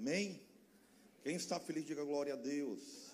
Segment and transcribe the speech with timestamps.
[0.00, 0.40] Amém?
[1.22, 3.10] Quem está feliz, diga glória a Deus.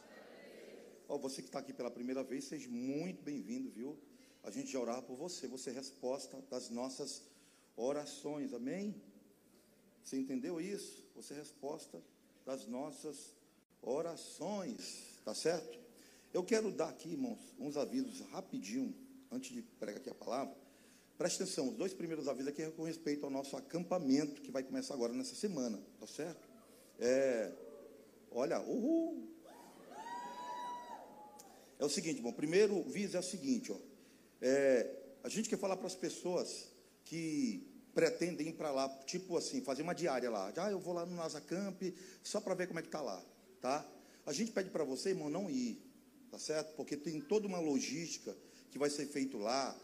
[1.09, 3.99] Ó, você que está aqui pela primeira vez, seja muito bem-vindo, viu?
[4.45, 7.25] A gente já orar por você, você é resposta das nossas
[7.77, 8.95] orações, amém?
[10.05, 11.05] Você entendeu isso?
[11.17, 12.01] Você é resposta
[12.45, 13.35] das nossas
[13.83, 15.81] orações, tá certo?
[16.33, 18.95] Eu quero dar aqui, irmãos, uns avisos rapidinho,
[19.33, 20.57] antes de pregar aqui a palavra.
[21.19, 24.63] Preste atenção, os dois primeiros avisos aqui é com respeito ao nosso acampamento, que vai
[24.63, 26.46] começar agora nessa semana, tá certo?
[26.99, 27.53] É,
[28.31, 29.29] olha, uhul!
[31.79, 33.77] É o seguinte, bom, primeiro aviso é o seguinte, ó,
[34.41, 34.91] é,
[35.23, 36.69] a gente quer falar para as pessoas
[37.05, 40.53] que pretendem ir para lá, tipo assim, fazer uma diária lá.
[40.57, 41.81] Ah, eu vou lá no Nasacamp
[42.23, 43.23] só para ver como é que está lá,
[43.61, 43.87] tá?
[44.25, 45.83] A gente pede para você, irmão, não ir,
[46.31, 46.75] tá certo?
[46.77, 48.37] Porque tem toda uma logística
[48.71, 49.75] que vai ser feito lá,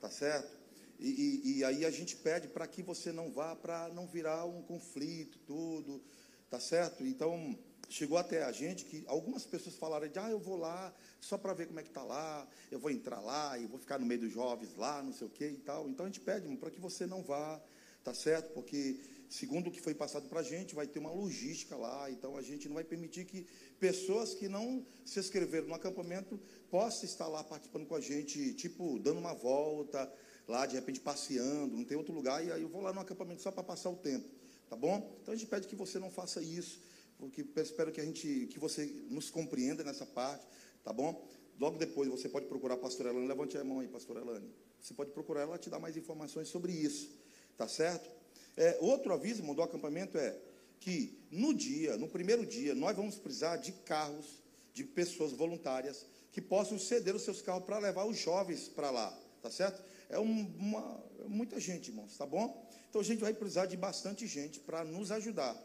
[0.00, 0.58] tá certo?
[0.98, 4.44] E, e, e aí a gente pede para que você não vá, para não virar
[4.44, 6.02] um conflito, tudo,
[6.50, 7.06] tá certo?
[7.06, 7.56] Então,
[7.88, 11.54] chegou até a gente que algumas pessoas falaram de, ah, eu vou lá só para
[11.54, 14.20] ver como é que está lá, eu vou entrar lá e vou ficar no meio
[14.20, 15.88] dos jovens lá, não sei o que e tal.
[15.88, 17.60] Então a gente pede para que você não vá,
[18.02, 18.52] tá certo?
[18.52, 22.36] Porque, segundo o que foi passado para a gente, vai ter uma logística lá, então
[22.36, 23.46] a gente não vai permitir que
[23.78, 28.98] pessoas que não se inscreveram no acampamento possam estar lá participando com a gente, tipo,
[28.98, 30.12] dando uma volta,
[30.48, 33.42] lá de repente passeando, não tem outro lugar, e aí eu vou lá no acampamento
[33.42, 34.28] só para passar o tempo,
[34.70, 35.18] tá bom?
[35.20, 36.80] Então a gente pede que você não faça isso,
[37.18, 40.46] porque espero que a gente, que você nos compreenda nessa parte,
[40.84, 41.28] tá bom?
[41.58, 44.48] Logo depois você pode procurar a pastora Elane, levante a mão aí, pastora Elane.
[44.80, 47.10] Você pode procurar ela, te dar mais informações sobre isso,
[47.56, 48.08] tá certo?
[48.56, 50.38] É, outro aviso do acampamento é
[50.78, 54.40] que no dia, no primeiro dia, nós vamos precisar de carros,
[54.72, 59.10] de pessoas voluntárias que possam ceder os seus carros para levar os jovens para lá,
[59.42, 59.82] tá certo?
[60.08, 62.66] É uma, muita gente, irmãos, tá bom?
[62.90, 65.56] Então a gente vai precisar de bastante gente para nos ajudar,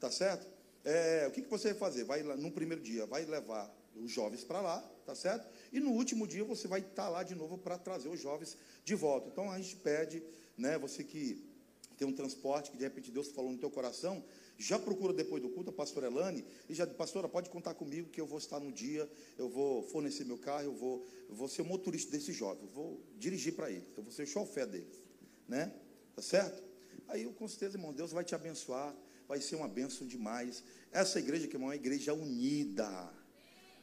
[0.00, 0.46] tá certo?
[0.84, 2.02] É, o que, que você vai fazer?
[2.02, 5.48] Vai no primeiro dia, vai levar os jovens para lá, tá certo?
[5.72, 8.56] E no último dia você vai estar tá lá de novo para trazer os jovens
[8.84, 9.28] de volta.
[9.28, 10.20] Então a gente pede,
[10.58, 11.48] né, você que
[11.96, 14.24] tem um transporte que de repente Deus falou no teu coração,
[14.58, 18.20] já procura depois do culto a pastora Elane e já, pastora, pode contar comigo que
[18.20, 21.62] eu vou estar no dia, eu vou fornecer meu carro, eu vou, eu vou ser
[21.62, 25.00] o motorista desse jovem, eu vou dirigir para eles, eu vou ser o chofé deles,
[25.46, 25.72] né?
[26.14, 26.71] Tá certo?
[27.12, 28.96] Aí, com certeza, irmão, Deus vai te abençoar,
[29.28, 30.64] vai ser uma benção demais.
[30.90, 32.88] Essa igreja, que é uma igreja unida,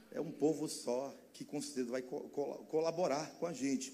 [0.10, 2.22] é um povo só que com certeza vai co
[2.72, 3.94] colaborar com a gente.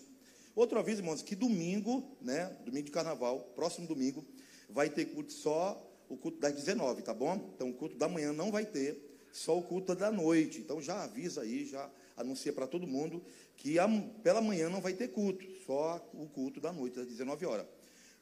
[0.56, 4.25] Outro aviso, irmãos, que domingo, né, domingo de carnaval, próximo domingo,
[4.69, 7.52] vai ter culto só o culto das 19, tá bom?
[7.53, 10.62] Então o culto da manhã não vai ter, só o culto da noite.
[10.62, 13.22] Então já avisa aí, já anuncia para todo mundo
[13.57, 13.85] que a,
[14.23, 17.66] pela manhã não vai ter culto, só o culto da noite, das 19 horas.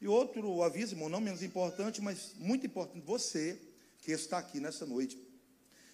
[0.04, 3.58] E outro aviso, irmão, não menos importante, mas muito importante, você
[4.00, 5.18] que está aqui nessa noite,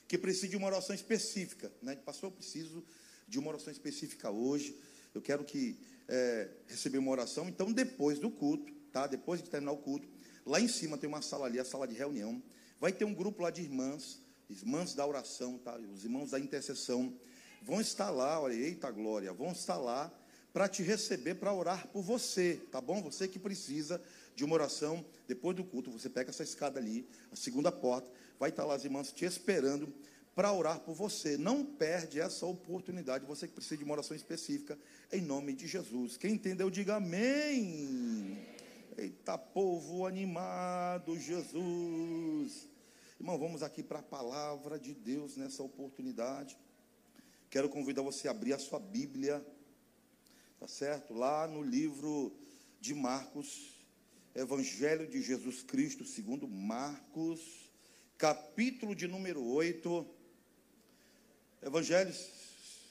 [0.07, 1.95] que precisa de uma oração específica, né?
[1.95, 2.83] Pastor, eu preciso
[3.27, 4.75] de uma oração específica hoje.
[5.13, 5.77] Eu quero que
[6.07, 7.47] é, receber uma oração.
[7.47, 9.05] Então, depois do culto, tá?
[9.05, 10.07] Depois de terminar o culto,
[10.43, 12.41] lá em cima tem uma sala ali, a sala de reunião.
[12.79, 15.77] Vai ter um grupo lá de irmãs, irmãs da oração, tá?
[15.93, 17.15] Os irmãos da intercessão
[17.61, 20.11] vão estar lá, olha, eita glória, vão estar lá
[20.53, 23.01] para te receber, para orar por você, tá bom?
[23.03, 24.01] Você que precisa
[24.35, 28.49] de uma oração, depois do culto, você pega essa escada ali, a segunda porta, vai
[28.49, 29.93] estar lá as irmãs te esperando
[30.33, 31.37] para orar por você.
[31.37, 34.77] Não perde essa oportunidade, você que precisa de uma oração específica,
[35.11, 36.15] em nome de Jesus.
[36.15, 38.37] Quem entendeu, diga amém.
[38.97, 42.69] Eita, povo animado, Jesus.
[43.19, 46.57] Irmão, vamos aqui para a palavra de Deus nessa oportunidade.
[47.49, 49.45] Quero convidar você a abrir a sua Bíblia,
[50.59, 51.13] tá certo?
[51.13, 52.35] Lá no livro
[52.81, 53.79] de Marcos,
[54.35, 57.71] Evangelho de Jesus Cristo, segundo Marcos,
[58.17, 60.05] capítulo de número 8.
[61.61, 62.13] Evangelho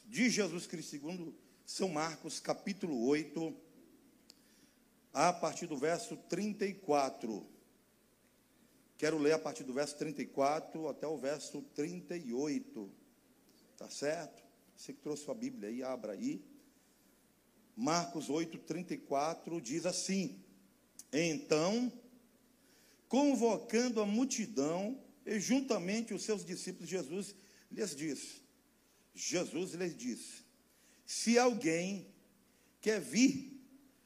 [0.06, 1.34] de Jesus Cristo, segundo
[1.66, 3.54] São Marcos, capítulo 8,
[5.12, 7.46] a partir do verso 34.
[8.96, 12.90] Quero ler a partir do verso 34 até o verso 38.
[13.76, 14.42] Tá certo?
[14.74, 16.42] Você que trouxe sua Bíblia aí, abra aí.
[17.80, 20.42] Marcos 8, 34 diz assim:
[21.12, 21.90] então,
[23.08, 27.34] convocando a multidão e juntamente os seus discípulos, Jesus
[27.70, 28.42] lhes disse:
[29.14, 30.44] Jesus lhes disse:
[31.06, 32.12] Se alguém
[32.80, 33.58] quer vir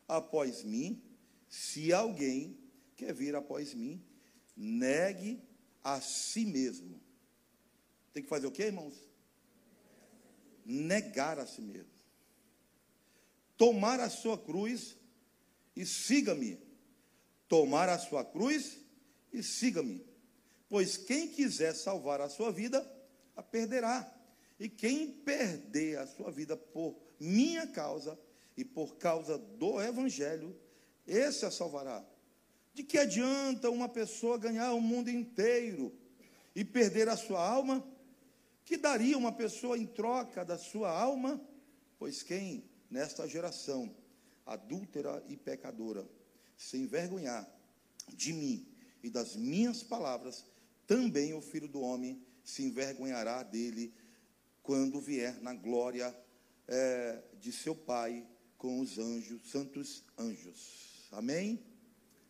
[0.07, 1.03] após mim,
[1.49, 2.57] se alguém
[2.97, 4.03] quer vir após mim,
[4.57, 5.43] negue
[5.83, 7.01] a si mesmo.
[8.13, 8.95] Tem que fazer o que, irmãos?
[10.65, 11.92] Negar a si mesmo.
[13.62, 14.97] Tomar a sua cruz
[15.76, 16.59] e siga-me
[17.53, 18.79] tomar a sua cruz
[19.31, 20.03] e siga-me.
[20.70, 22.81] Pois quem quiser salvar a sua vida,
[23.37, 24.11] a perderá.
[24.59, 28.19] E quem perder a sua vida por minha causa
[28.56, 30.58] e por causa do evangelho,
[31.06, 32.03] esse a salvará.
[32.73, 35.93] De que adianta uma pessoa ganhar o mundo inteiro
[36.56, 37.87] e perder a sua alma?
[38.65, 41.38] Que daria uma pessoa em troca da sua alma?
[41.99, 43.93] Pois quem, nesta geração
[44.44, 46.06] adúltera e pecadora,
[46.55, 47.50] se envergonhar
[48.09, 48.69] de mim
[49.03, 50.44] e das minhas palavras,
[50.87, 53.94] também o filho do homem se envergonhará dele
[54.62, 56.15] quando vier na glória
[56.69, 58.29] é, de seu Pai
[58.59, 61.09] com os anjos, santos anjos.
[61.11, 61.65] Amém?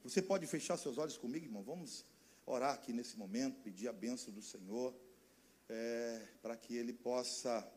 [0.05, 1.65] Você pode fechar seus olhos comigo, irmão?
[1.65, 2.07] Vamos
[2.47, 4.95] orar aqui nesse momento, pedir a bênção do Senhor,
[5.69, 7.69] é, para que Ele possa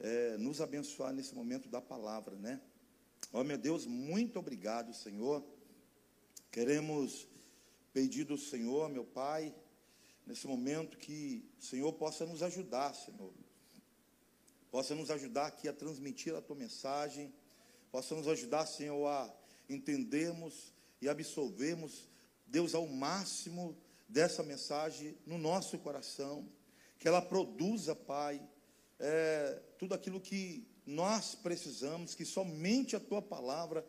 [0.00, 2.60] é, nos abençoar nesse momento da palavra, né?
[3.32, 5.44] Ó oh, meu Deus, muito obrigado, Senhor.
[6.50, 7.26] Queremos
[7.92, 9.54] pedir do Senhor, meu Pai,
[10.26, 13.32] nesse momento que o Senhor possa nos ajudar, Senhor.
[14.70, 17.34] Possa nos ajudar aqui a transmitir a tua mensagem,
[17.90, 19.34] possa nos ajudar, Senhor, a
[19.68, 22.08] entendermos e absolvermos,
[22.46, 23.76] Deus, ao máximo
[24.08, 26.48] dessa mensagem no nosso coração,
[26.98, 28.40] que ela produza, Pai,
[28.98, 33.86] é, tudo aquilo que nós precisamos, que somente a tua palavra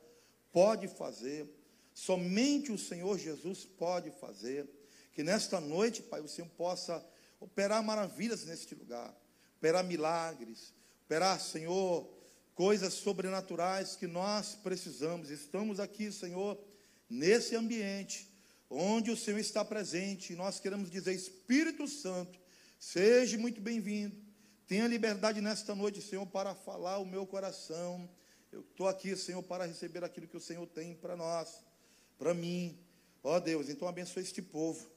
[0.52, 1.50] pode fazer,
[1.94, 4.70] somente o Senhor Jesus pode fazer.
[5.14, 7.04] Que nesta noite, Pai, o Senhor possa
[7.40, 9.16] operar maravilhas neste lugar,
[9.58, 10.74] operar milagres,
[11.06, 12.08] operar, Senhor,
[12.54, 15.30] coisas sobrenaturais que nós precisamos.
[15.30, 16.58] Estamos aqui, Senhor,
[17.10, 18.30] nesse ambiente
[18.70, 22.40] onde o Senhor está presente, e nós queremos dizer, Espírito Santo,
[22.78, 24.29] seja muito bem-vindo.
[24.70, 28.08] Tenha liberdade nesta noite, Senhor, para falar o meu coração.
[28.52, 31.66] Eu estou aqui, Senhor, para receber aquilo que o Senhor tem para nós,
[32.20, 32.78] para mim.
[33.24, 34.88] Ó oh, Deus, então abençoe este povo,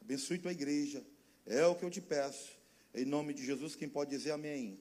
[0.00, 1.06] abençoe tua igreja.
[1.46, 2.58] É o que eu te peço.
[2.92, 4.80] Em nome de Jesus, quem pode dizer amém?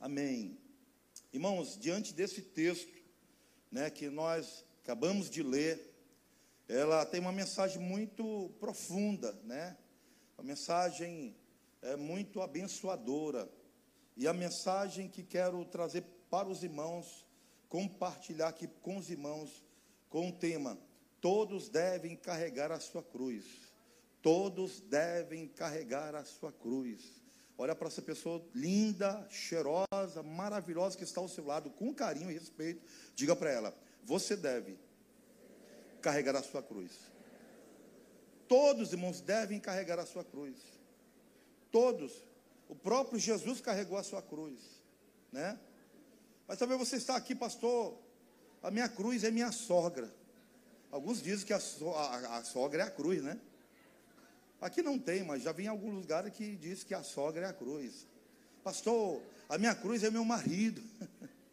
[0.00, 0.30] Amém.
[0.48, 0.58] amém.
[1.30, 2.96] Irmãos, diante desse texto,
[3.70, 5.94] né, que nós acabamos de ler,
[6.66, 9.76] ela tem uma mensagem muito profunda, né?
[10.38, 11.36] Uma mensagem
[11.82, 13.48] é, muito abençoadora.
[14.16, 17.26] E a mensagem que quero trazer para os irmãos,
[17.68, 19.64] compartilhar aqui com os irmãos,
[20.08, 20.78] com o tema:
[21.20, 23.44] todos devem carregar a sua cruz.
[24.20, 27.22] Todos devem carregar a sua cruz.
[27.56, 32.34] Olha para essa pessoa linda, cheirosa, maravilhosa que está ao seu lado, com carinho e
[32.34, 32.84] respeito.
[33.14, 34.78] Diga para ela: você deve
[36.00, 36.92] carregar a sua cruz.
[38.48, 40.77] Todos, irmãos, devem carregar a sua cruz.
[41.70, 42.12] Todos.
[42.68, 44.58] O próprio Jesus carregou a sua cruz,
[45.32, 45.58] né?
[46.46, 47.98] Mas talvez você está aqui, pastor,
[48.62, 50.12] a minha cruz é minha sogra.
[50.90, 53.38] Alguns dizem que a, so, a, a, sogra é a cruz, né?
[54.60, 57.48] Aqui não tem, mas já vi em algum lugar que diz que a sogra é
[57.48, 58.06] a cruz.
[58.64, 60.82] Pastor, a minha cruz é meu marido.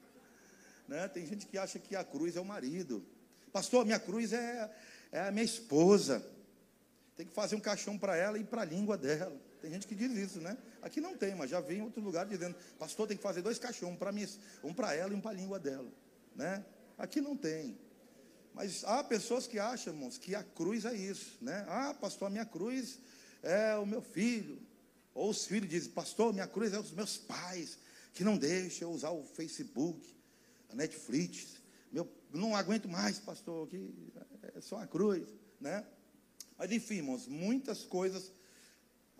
[0.87, 1.07] né?
[1.09, 3.05] Tem gente que acha que a cruz é o marido.
[3.51, 4.71] Pastor, a minha cruz é,
[5.11, 6.25] é a minha esposa.
[7.15, 9.35] Tem que fazer um caixão para ela e para a língua dela.
[9.61, 10.57] Tem gente que diz isso, né?
[10.81, 13.57] Aqui não tem, mas já vi em outro lugar dizendo, pastor, tem que fazer dois
[13.57, 14.27] caixões, um para mim,
[14.63, 15.91] um para ela e um para a língua dela,
[16.35, 16.63] né?
[16.97, 17.77] Aqui não tem.
[18.53, 21.65] Mas há pessoas que acham, irmãos, que a cruz é isso, né?
[21.67, 22.99] Ah, pastor, a minha cruz
[23.43, 24.61] é o meu filho.
[25.13, 27.77] Ou os filhos dizem, pastor, minha cruz é os meus pais,
[28.13, 30.15] que não deixam eu usar o Facebook,
[30.69, 33.93] a Netflix, meu, não aguento mais, pastor, que
[34.55, 35.27] é só a cruz,
[35.59, 35.85] né?
[36.57, 38.31] Mas enfim, irmãos, muitas coisas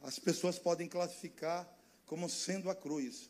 [0.01, 1.67] as pessoas podem classificar
[2.05, 3.29] como sendo a cruz.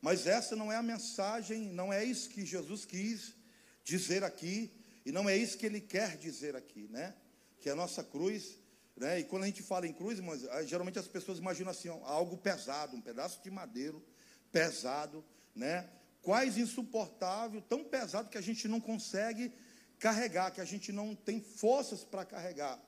[0.00, 3.34] Mas essa não é a mensagem, não é isso que Jesus quis
[3.82, 4.70] dizer aqui,
[5.04, 7.14] e não é isso que ele quer dizer aqui, né?
[7.60, 8.58] Que a nossa cruz,
[8.96, 9.20] né?
[9.20, 12.36] E quando a gente fala em cruz, irmãos, ah, geralmente as pessoas imaginam assim, algo
[12.36, 14.02] pesado, um pedaço de madeiro
[14.50, 15.88] pesado, né?
[16.24, 19.52] quase insuportável, tão pesado que a gente não consegue
[19.98, 22.80] carregar, que a gente não tem forças para carregar.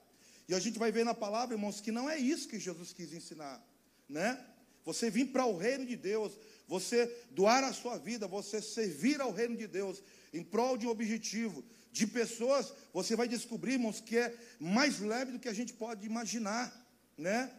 [0.48, 3.12] E a gente vai ver na palavra, irmãos, que não é isso que Jesus quis
[3.12, 3.64] ensinar,
[4.08, 4.44] né?
[4.84, 6.38] Você vir para o reino de Deus,
[6.68, 10.90] você doar a sua vida, você servir ao reino de Deus em prol de um
[10.90, 15.72] objetivo, de pessoas, você vai descobrir, irmãos, que é mais leve do que a gente
[15.72, 16.72] pode imaginar,
[17.16, 17.52] né?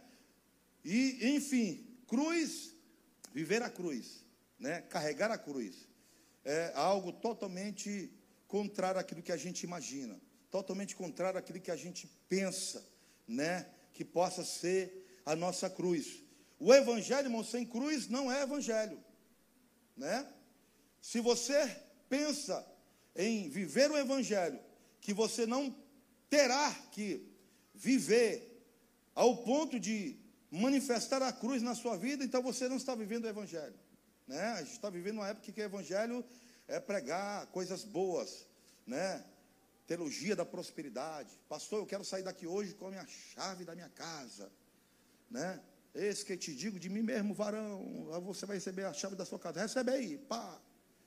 [0.84, 2.74] E, enfim, cruz,
[3.34, 4.24] viver a cruz,
[4.58, 5.88] né, carregar a cruz,
[6.44, 8.10] é algo totalmente
[8.46, 10.18] contrário àquilo que a gente imagina,
[10.50, 12.84] totalmente contrário àquilo que a gente pensa,
[13.26, 16.22] né, que possa ser a nossa cruz.
[16.58, 19.02] O evangelho, irmão, sem cruz não é evangelho,
[19.96, 20.26] né?
[21.00, 22.66] Se você pensa
[23.14, 24.58] em viver o evangelho,
[25.00, 25.74] que você não
[26.28, 27.26] terá que
[27.74, 28.48] viver
[29.14, 30.16] ao ponto de
[30.50, 33.74] manifestar a cruz na sua vida, então você não está vivendo o Evangelho.
[34.26, 34.40] Né?
[34.40, 36.24] A gente está vivendo uma época que o Evangelho
[36.66, 38.46] é pregar coisas boas,
[38.86, 39.24] né?
[39.88, 41.30] Teologia da prosperidade.
[41.48, 44.52] Pastor, eu quero sair daqui hoje com a minha chave da minha casa.
[45.30, 45.58] Né?
[45.94, 49.38] Esse que te digo de mim mesmo, varão, você vai receber a chave da sua
[49.38, 49.60] casa.
[49.60, 50.60] Recebe aí, pá.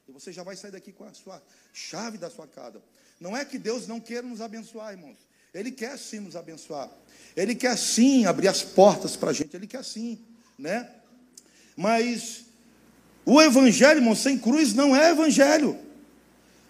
[0.08, 2.82] E você já vai sair daqui com a sua chave da sua casa.
[3.20, 5.20] Não é que Deus não queira nos abençoar, irmãos.
[5.54, 6.90] Ele quer sim nos abençoar.
[7.36, 9.56] Ele quer sim abrir as portas para a gente.
[9.56, 10.26] Ele quer sim,
[10.58, 10.92] né?
[11.78, 12.46] Mas
[13.24, 15.91] o evangelho, irmão, sem cruz não é evangelho.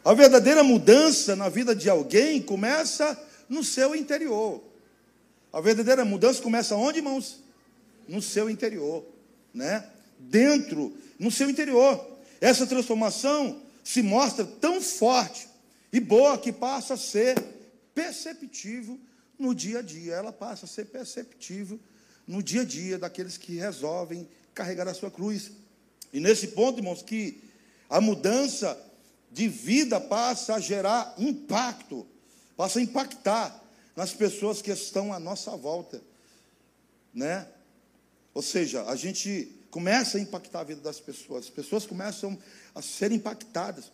[0.04, 4.64] A verdadeira mudança na vida de alguém começa no seu interior.
[5.54, 7.40] A verdadeira mudança começa onde, irmãos?
[8.08, 9.06] No seu interior,
[9.54, 9.88] né?
[10.18, 12.04] Dentro, no seu interior.
[12.40, 15.48] Essa transformação se mostra tão forte
[15.94, 17.40] e boa que passa a ser
[17.94, 19.00] perceptível
[19.38, 20.14] no dia a dia.
[20.14, 21.80] Ela passa a ser perceptível
[22.26, 25.52] no dia a dia daqueles que resolvem carregar a sua cruz.
[26.12, 27.44] E nesse ponto, irmãos, que
[27.90, 28.78] a mudança
[29.32, 32.06] de vida passa a gerar impacto,
[32.58, 33.64] passa a impactar
[33.96, 36.02] nas pessoas que estão à nossa volta,
[37.14, 37.48] né?
[38.34, 42.38] Ou seja, a gente começa a impactar a vida das pessoas, as pessoas começam
[42.76, 43.92] a ser impactadas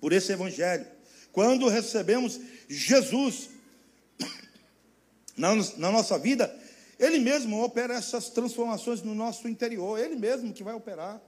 [0.00, 0.86] por esse evangelho.
[1.32, 3.48] Quando recebemos Jesus
[5.36, 6.54] na, na nossa vida,
[6.98, 11.20] Ele mesmo opera essas transformações no nosso interior, Ele mesmo que vai operar,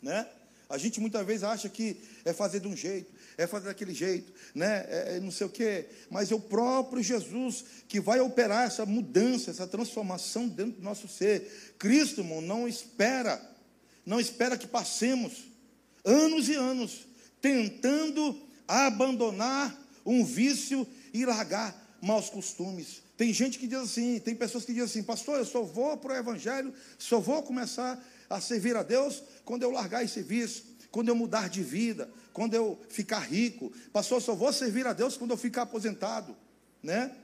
[0.00, 0.26] né?
[0.72, 4.32] A gente muitas vezes acha que é fazer de um jeito, é fazer daquele jeito,
[4.54, 4.86] né?
[4.88, 8.86] É, é não sei o quê, mas é o próprio Jesus que vai operar essa
[8.86, 11.74] mudança, essa transformação dentro do nosso ser.
[11.78, 13.38] Cristo, irmão, não espera,
[14.06, 15.44] não espera que passemos
[16.02, 17.06] anos e anos
[17.42, 23.02] tentando abandonar um vício e largar maus costumes.
[23.14, 26.14] Tem gente que diz assim, tem pessoas que dizem assim, pastor, eu só vou para
[26.14, 28.02] o Evangelho, só vou começar
[28.32, 32.54] a servir a Deus quando eu largar esse vício, quando eu mudar de vida, quando
[32.54, 33.72] eu ficar rico.
[33.92, 36.36] Pastor, só vou servir a Deus quando eu ficar aposentado,
[36.82, 37.14] né?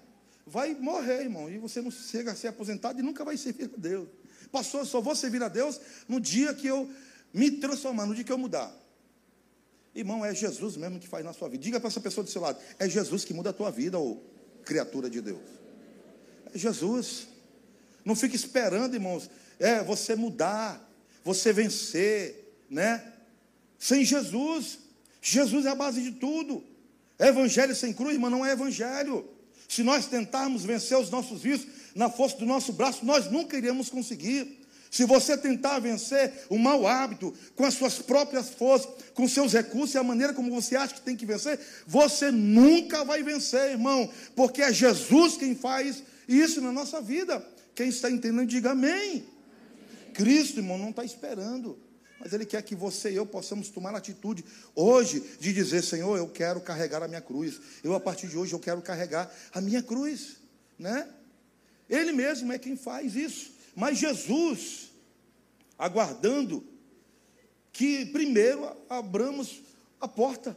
[0.46, 3.78] Vai morrer, irmão, e você não chega a ser aposentado e nunca vai servir a
[3.78, 4.08] Deus.
[4.50, 6.90] Pastor, só vou servir a Deus no dia que eu
[7.34, 8.74] me transformar, no dia que eu mudar.
[9.94, 11.62] Irmão, é Jesus mesmo que faz na sua vida.
[11.62, 14.24] Diga para essa pessoa do seu lado: é Jesus que muda a tua vida, ou
[14.64, 15.42] criatura de Deus.
[16.54, 17.28] É Jesus.
[18.04, 20.87] Não fique esperando, irmãos, é você mudar,
[21.28, 23.04] você vencer, né?
[23.78, 24.78] Sem Jesus.
[25.20, 26.64] Jesus é a base de tudo.
[27.18, 29.28] Evangelho sem cruz, irmão, não é evangelho.
[29.68, 33.90] Se nós tentarmos vencer os nossos vícios na força do nosso braço, nós nunca iremos
[33.90, 34.66] conseguir.
[34.90, 39.94] Se você tentar vencer o mau hábito com as suas próprias forças, com seus recursos
[39.94, 44.10] e a maneira como você acha que tem que vencer, você nunca vai vencer, irmão,
[44.34, 47.46] porque é Jesus quem faz isso na nossa vida.
[47.74, 49.26] Quem está entendendo, diga amém.
[50.12, 51.78] Cristo, irmão, não está esperando,
[52.18, 56.16] mas Ele quer que você e eu possamos tomar a atitude hoje de dizer: Senhor,
[56.16, 57.60] eu quero carregar a minha cruz.
[57.82, 60.36] Eu, a partir de hoje, eu quero carregar a minha cruz,
[60.78, 61.08] né?
[61.88, 63.52] Ele mesmo é quem faz isso.
[63.74, 64.90] Mas Jesus,
[65.78, 66.66] aguardando
[67.72, 69.62] que primeiro abramos
[70.00, 70.56] a porta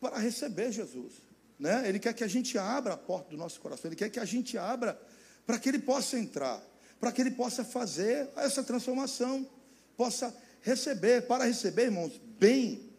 [0.00, 1.14] para receber Jesus.
[1.58, 1.88] Né?
[1.88, 4.24] Ele quer que a gente abra a porta do nosso coração, ele quer que a
[4.24, 5.00] gente abra
[5.46, 6.62] para que ele possa entrar,
[7.00, 9.48] para que ele possa fazer essa transformação,
[9.96, 11.22] possa receber.
[11.22, 12.90] Para receber, irmãos, bem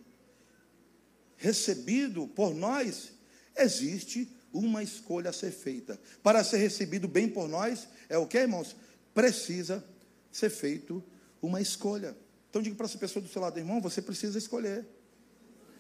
[1.38, 3.12] recebido por nós,
[3.56, 6.00] existe uma escolha a ser feita.
[6.22, 8.76] Para ser recebido bem por nós, é o que, irmãos?
[9.14, 9.84] precisa
[10.32, 11.04] ser feito
[11.42, 12.16] uma escolha.
[12.50, 14.86] Então diga para essa pessoa do seu lado, irmão, você precisa escolher.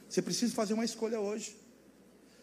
[0.10, 1.58] Você precisa fazer uma escolha hoje.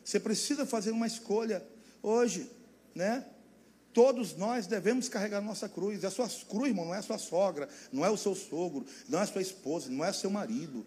[0.05, 1.67] Você precisa fazer uma escolha
[2.03, 2.51] hoje,
[2.95, 3.27] né?
[3.93, 6.05] Todos nós devemos carregar nossa cruz.
[6.05, 9.19] A sua cruz, irmão, não é a sua sogra, não é o seu sogro, não
[9.19, 10.87] é a sua esposa, não é seu marido.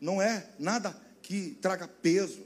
[0.00, 2.44] Não é nada que traga peso,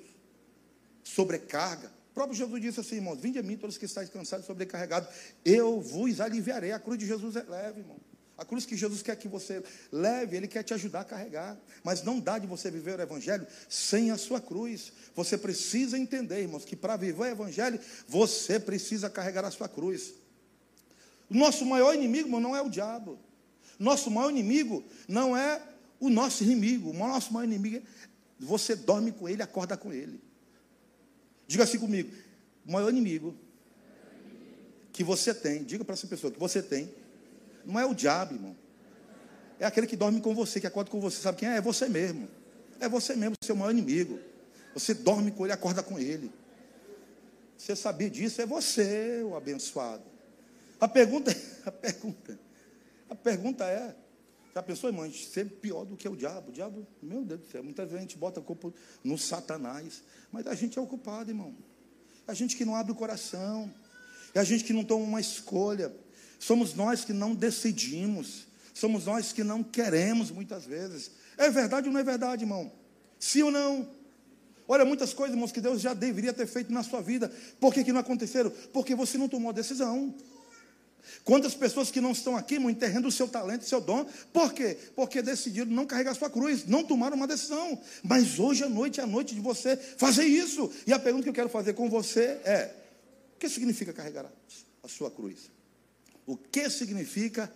[1.02, 5.08] sobrecarga próprio Jesus disse assim, irmãos: Vinde a mim, todos que estáis cansados e sobrecarregados,
[5.44, 6.72] eu vos aliviarei.
[6.72, 7.96] A cruz de Jesus é leve, irmão.
[8.38, 11.58] A cruz que Jesus quer que você leve, Ele quer te ajudar a carregar.
[11.82, 14.92] Mas não dá de você viver o Evangelho sem a sua cruz.
[15.16, 20.14] Você precisa entender, irmãos, que para viver o Evangelho, você precisa carregar a sua cruz.
[21.28, 23.18] O nosso maior inimigo, irmão, não é o diabo.
[23.76, 25.60] Nosso maior inimigo não é
[25.98, 26.90] o nosso inimigo.
[26.90, 27.82] O nosso maior inimigo é
[28.38, 30.20] você dorme com ele, acorda com ele.
[31.48, 32.14] Diga assim comigo:
[32.64, 33.34] o maior inimigo
[34.92, 36.92] que você tem, diga para essa pessoa que você tem,
[37.68, 38.56] não é o diabo, irmão.
[39.60, 41.20] É aquele que dorme com você, que acorda com você.
[41.20, 41.56] Sabe quem é?
[41.58, 42.26] É você mesmo.
[42.80, 44.18] É você mesmo, seu maior inimigo.
[44.72, 46.32] Você dorme com ele, acorda com ele.
[47.58, 48.40] Você sabia disso?
[48.40, 50.04] É você o abençoado.
[50.80, 51.30] A pergunta,
[51.66, 52.38] a pergunta,
[53.10, 53.94] a pergunta é,
[54.54, 56.48] já pensou, irmão, a gente ser pior do que o diabo?
[56.48, 58.72] O diabo, meu Deus do céu, muitas vezes a gente bota a culpa
[59.04, 61.54] no Satanás, mas a gente é o culpado, irmão.
[62.26, 63.70] A gente que não abre o coração,
[64.32, 65.92] é a gente que não toma uma escolha,
[66.38, 71.10] somos nós que não decidimos, somos nós que não queremos muitas vezes.
[71.36, 72.70] É verdade ou não é verdade, irmão?
[73.18, 73.88] Sim ou não?
[74.66, 77.32] Olha, muitas coisas, irmãos, que Deus já deveria ter feito na sua vida.
[77.58, 78.50] Por que, que não aconteceram?
[78.72, 80.14] Porque você não tomou a decisão.
[81.24, 84.52] Quantas pessoas que não estão aqui, irmão, enterrando o seu talento, o seu dom, por
[84.52, 84.76] quê?
[84.94, 87.80] Porque decidiram não carregar a sua cruz, não tomaram uma decisão.
[88.02, 90.70] Mas hoje à noite é a noite de você fazer isso.
[90.86, 92.74] E a pergunta que eu quero fazer com você é:
[93.34, 94.30] o que significa carregar
[94.82, 95.50] a sua cruz?
[96.28, 97.50] O que significa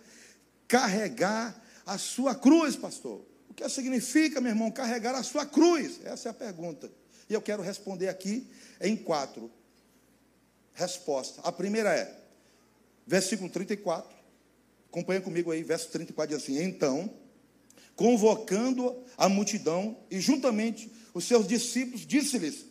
[0.67, 3.23] carregar a sua cruz, pastor?
[3.47, 6.03] O que significa, meu irmão, carregar a sua cruz?
[6.03, 6.91] Essa é a pergunta.
[7.29, 8.49] E eu quero responder aqui
[8.81, 9.51] em quatro
[10.73, 11.45] respostas.
[11.45, 12.19] A primeira é,
[13.05, 14.11] versículo 34.
[14.89, 17.13] Acompanha comigo aí, verso 34 diz assim: Então,
[17.95, 22.65] convocando a multidão e juntamente os seus discípulos, disse-lhes: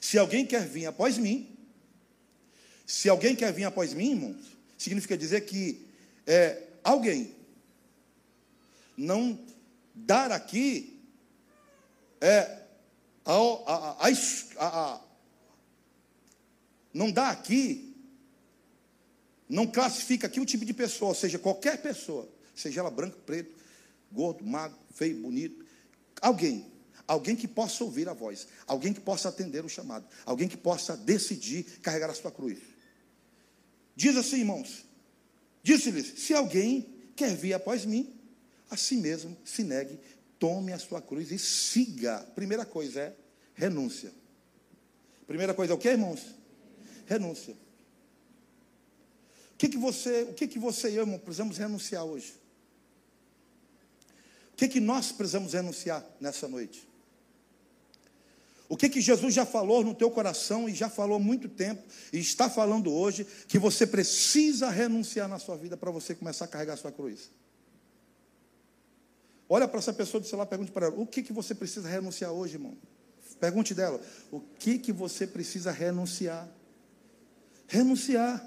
[0.00, 1.54] Se alguém quer vir após mim,
[2.86, 5.86] se alguém quer vir após mim, irmãos, significa dizer que
[6.26, 7.34] é, alguém
[8.96, 9.38] não
[9.94, 10.98] dar aqui
[12.20, 12.62] é
[13.24, 13.34] a,
[14.58, 15.00] a, a,
[16.94, 17.94] não dá aqui,
[19.48, 23.54] não classifica aqui o tipo de pessoa, ou seja, qualquer pessoa, seja ela branco, preto,
[24.10, 25.64] gordo, magro, feio, bonito,
[26.20, 26.66] alguém,
[27.06, 30.96] alguém que possa ouvir a voz, alguém que possa atender o chamado, alguém que possa
[30.96, 32.58] decidir carregar a sua cruz.
[33.98, 34.84] Diz assim, irmãos,
[35.60, 36.86] disse-lhes: se alguém
[37.16, 38.14] quer vir após mim,
[38.70, 39.98] a si mesmo se negue,
[40.38, 42.20] tome a sua cruz e siga.
[42.32, 43.16] Primeira coisa é
[43.56, 44.12] renúncia.
[45.26, 46.32] Primeira coisa é o que, irmãos?
[47.06, 47.54] Renúncia.
[49.54, 52.34] O que, que você, o que, que você e eu, irmão, precisamos renunciar hoje?
[54.52, 56.87] O que, que nós precisamos renunciar nessa noite?
[58.68, 61.82] O que, que Jesus já falou no teu coração e já falou há muito tempo
[62.12, 66.48] e está falando hoje que você precisa renunciar na sua vida para você começar a
[66.48, 67.30] carregar a sua cruz?
[69.48, 72.30] Olha para essa pessoa do celular, pergunte para ela: o que, que você precisa renunciar
[72.30, 72.76] hoje, irmão?
[73.40, 73.98] Pergunte dela:
[74.30, 76.46] o que, que você precisa renunciar?
[77.66, 78.46] Renunciar.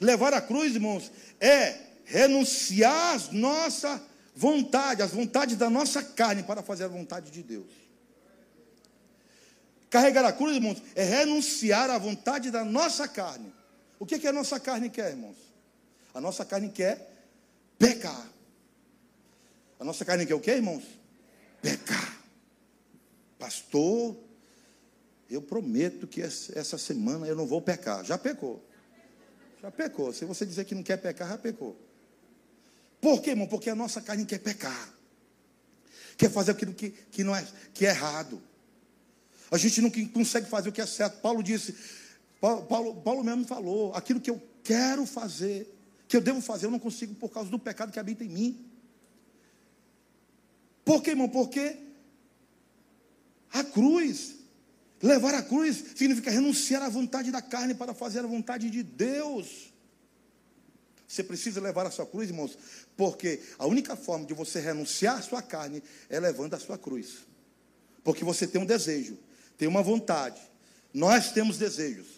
[0.00, 4.02] Levar a cruz, irmãos, é renunciar às nossa
[4.34, 7.66] vontade, às vontades da nossa carne para fazer a vontade de Deus.
[9.92, 13.52] Carregar a cruz, irmãos, é renunciar à vontade da nossa carne.
[13.98, 15.36] O que, que a nossa carne quer, irmãos?
[16.14, 17.14] A nossa carne quer
[17.78, 18.26] pecar.
[19.78, 20.82] A nossa carne quer o que, irmãos?
[21.60, 22.18] Pecar.
[23.38, 24.16] Pastor,
[25.28, 28.02] eu prometo que essa semana eu não vou pecar.
[28.02, 28.66] Já pecou.
[29.60, 30.10] Já pecou.
[30.14, 31.78] Se você dizer que não quer pecar, já pecou.
[32.98, 33.46] Por quê, irmão?
[33.46, 34.88] Porque a nossa carne quer pecar.
[36.16, 38.42] Quer fazer aquilo que, que, não é, que é errado.
[39.52, 41.20] A gente não consegue fazer o que é certo.
[41.20, 41.76] Paulo disse,
[42.40, 45.70] Paulo, Paulo, mesmo falou, aquilo que eu quero fazer,
[46.08, 48.66] que eu devo fazer, eu não consigo por causa do pecado que habita em mim.
[50.86, 51.28] Por quê, irmão?
[51.28, 51.76] Porque
[53.52, 54.36] a cruz,
[55.02, 59.70] levar a cruz, significa renunciar à vontade da carne para fazer a vontade de Deus.
[61.06, 62.56] Você precisa levar a sua cruz, irmãos,
[62.96, 67.26] porque a única forma de você renunciar à sua carne é levando a sua cruz.
[68.02, 69.18] Porque você tem um desejo,
[69.62, 70.42] tem uma vontade.
[70.92, 72.08] Nós temos desejos.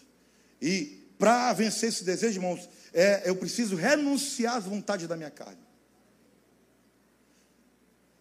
[0.62, 5.60] E para vencer esse desejo, irmãos, é, eu preciso renunciar às vontades da minha carne.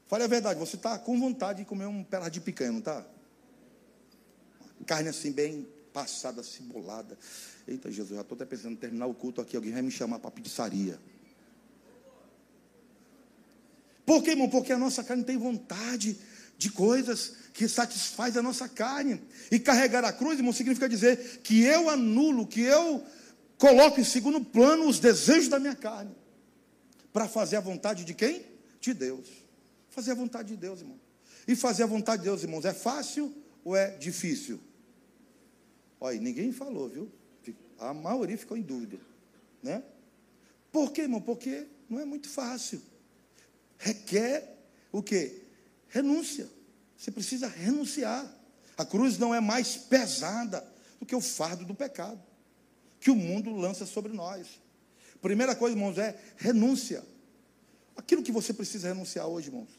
[0.07, 3.05] Fale a verdade, você está com vontade de comer um pedaço de picanha, não está?
[4.85, 7.17] Carne assim, bem passada, cebolada.
[7.65, 10.19] Eita, Jesus, já estou até pensando em terminar o culto aqui, alguém vai me chamar
[10.19, 10.99] para pizzaria.
[14.05, 14.49] Por quê, irmão?
[14.49, 16.19] Porque a nossa carne tem vontade
[16.63, 19.21] de coisas que satisfaz a nossa carne.
[19.51, 23.05] E carregar a cruz, irmão, significa dizer que eu anulo, que eu
[23.57, 26.15] coloco em segundo plano os desejos da minha carne.
[27.11, 28.45] Para fazer a vontade de quem?
[28.79, 29.27] De Deus.
[29.89, 30.99] Fazer a vontade de Deus, irmão.
[31.45, 34.59] E fazer a vontade de Deus, irmãos, é fácil ou é difícil?
[35.99, 37.11] Olha, ninguém falou, viu?
[37.77, 38.97] A maioria ficou em dúvida,
[39.61, 39.83] né?
[40.71, 41.21] Por quê, irmão?
[41.21, 42.81] Porque não é muito fácil.
[43.77, 44.57] Requer
[44.93, 45.42] o quê?
[45.93, 46.49] Renúncia.
[46.97, 48.27] Você precisa renunciar.
[48.75, 50.67] A cruz não é mais pesada
[50.99, 52.19] do que o fardo do pecado
[52.99, 54.47] que o mundo lança sobre nós.
[55.21, 57.03] Primeira coisa, irmãos, é renúncia.
[57.97, 59.69] Aquilo que você precisa renunciar hoje, irmãos,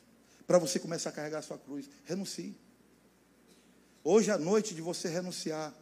[0.46, 1.88] para você começar a carregar a sua cruz.
[2.05, 2.55] Renuncie.
[4.05, 5.74] Hoje é a noite de você renunciar.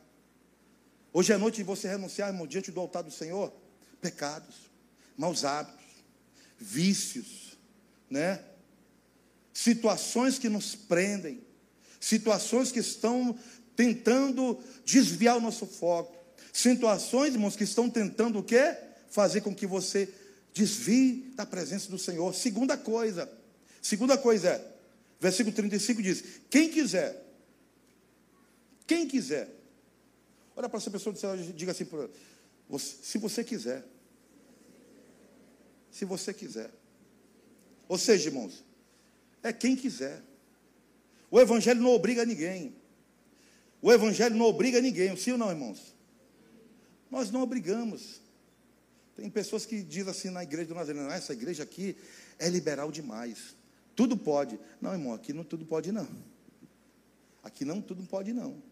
[1.13, 3.53] Hoje é a noite de você renunciar, irmão, diante do altar do Senhor,
[4.01, 4.71] pecados,
[5.17, 5.85] maus hábitos,
[6.59, 7.59] vícios,
[8.09, 8.43] né?
[9.53, 11.43] Situações que nos prendem,
[12.01, 13.39] situações que estão
[13.77, 16.17] tentando desviar o nosso foco,
[16.53, 18.77] situações, irmãos, que estão tentando o quê?
[19.11, 20.09] Fazer com que você
[20.55, 22.35] desvie da presença do Senhor.
[22.35, 23.31] Segunda coisa,
[23.81, 24.73] segunda coisa é,
[25.21, 27.23] versículo 35 diz: quem quiser,
[28.87, 29.49] quem quiser,
[30.57, 31.87] olha para essa pessoa e diga assim,
[32.79, 33.85] se você quiser,
[35.91, 36.71] se você quiser.
[37.89, 38.65] Ou seja, irmãos,
[39.43, 40.23] é quem quiser.
[41.31, 42.75] O Evangelho não obriga ninguém.
[43.81, 45.95] O Evangelho não obriga ninguém, sim ou não, irmãos?
[47.11, 48.21] Nós não obrigamos.
[49.17, 51.97] Tem pessoas que dizem assim na igreja do Nazareno, ah, essa igreja aqui
[52.39, 53.57] é liberal demais.
[53.95, 54.59] Tudo pode.
[54.81, 56.09] Não, irmão, aqui não tudo pode não.
[57.43, 58.63] Aqui não tudo pode não.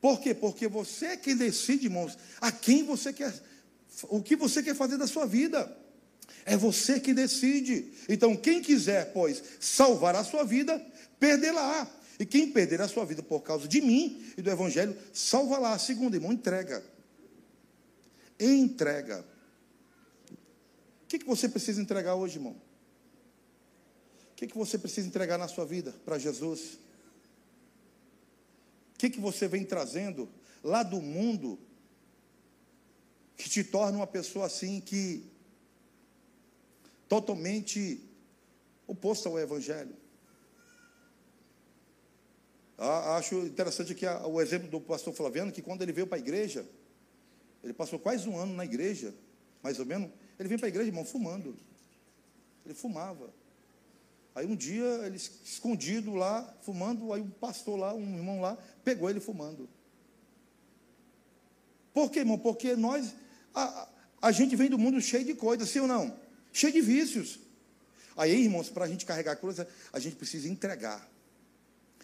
[0.00, 0.34] Por quê?
[0.34, 3.32] Porque você é quem decide, irmãos, a quem você quer,
[4.08, 5.74] o que você quer fazer da sua vida.
[6.44, 7.92] É você que decide.
[8.08, 10.84] Então, quem quiser, pois, salvar a sua vida,
[11.18, 11.88] perdê-la.
[12.18, 15.78] E quem perder a sua vida por causa de mim e do Evangelho, salva-la.
[15.78, 16.84] Segundo, irmão, entrega.
[18.38, 19.24] Entrega.
[20.30, 22.52] O que, que você precisa entregar hoje, irmão?
[24.32, 26.78] O que, que você precisa entregar na sua vida para Jesus?
[28.94, 30.28] O que, que você vem trazendo
[30.62, 31.58] lá do mundo
[33.36, 35.31] que te torna uma pessoa assim que
[37.12, 38.00] totalmente
[38.86, 39.94] oposto ao Evangelho.
[42.78, 46.66] Acho interessante aqui o exemplo do pastor Flaviano, que quando ele veio para a igreja,
[47.62, 49.14] ele passou quase um ano na igreja,
[49.62, 51.54] mais ou menos, ele veio para a igreja, irmão, fumando.
[52.64, 53.28] Ele fumava.
[54.34, 59.10] Aí um dia, ele escondido lá, fumando, aí um pastor lá, um irmão lá, pegou
[59.10, 59.68] ele fumando.
[61.92, 62.38] Por quê, irmão?
[62.38, 63.14] Porque nós,
[63.54, 63.86] a,
[64.22, 66.21] a gente vem do mundo cheio de coisas, sim ou não?
[66.52, 67.38] Cheio de vícios.
[68.16, 69.58] Aí, irmãos, para a gente carregar a cruz,
[69.92, 71.08] a gente precisa entregar.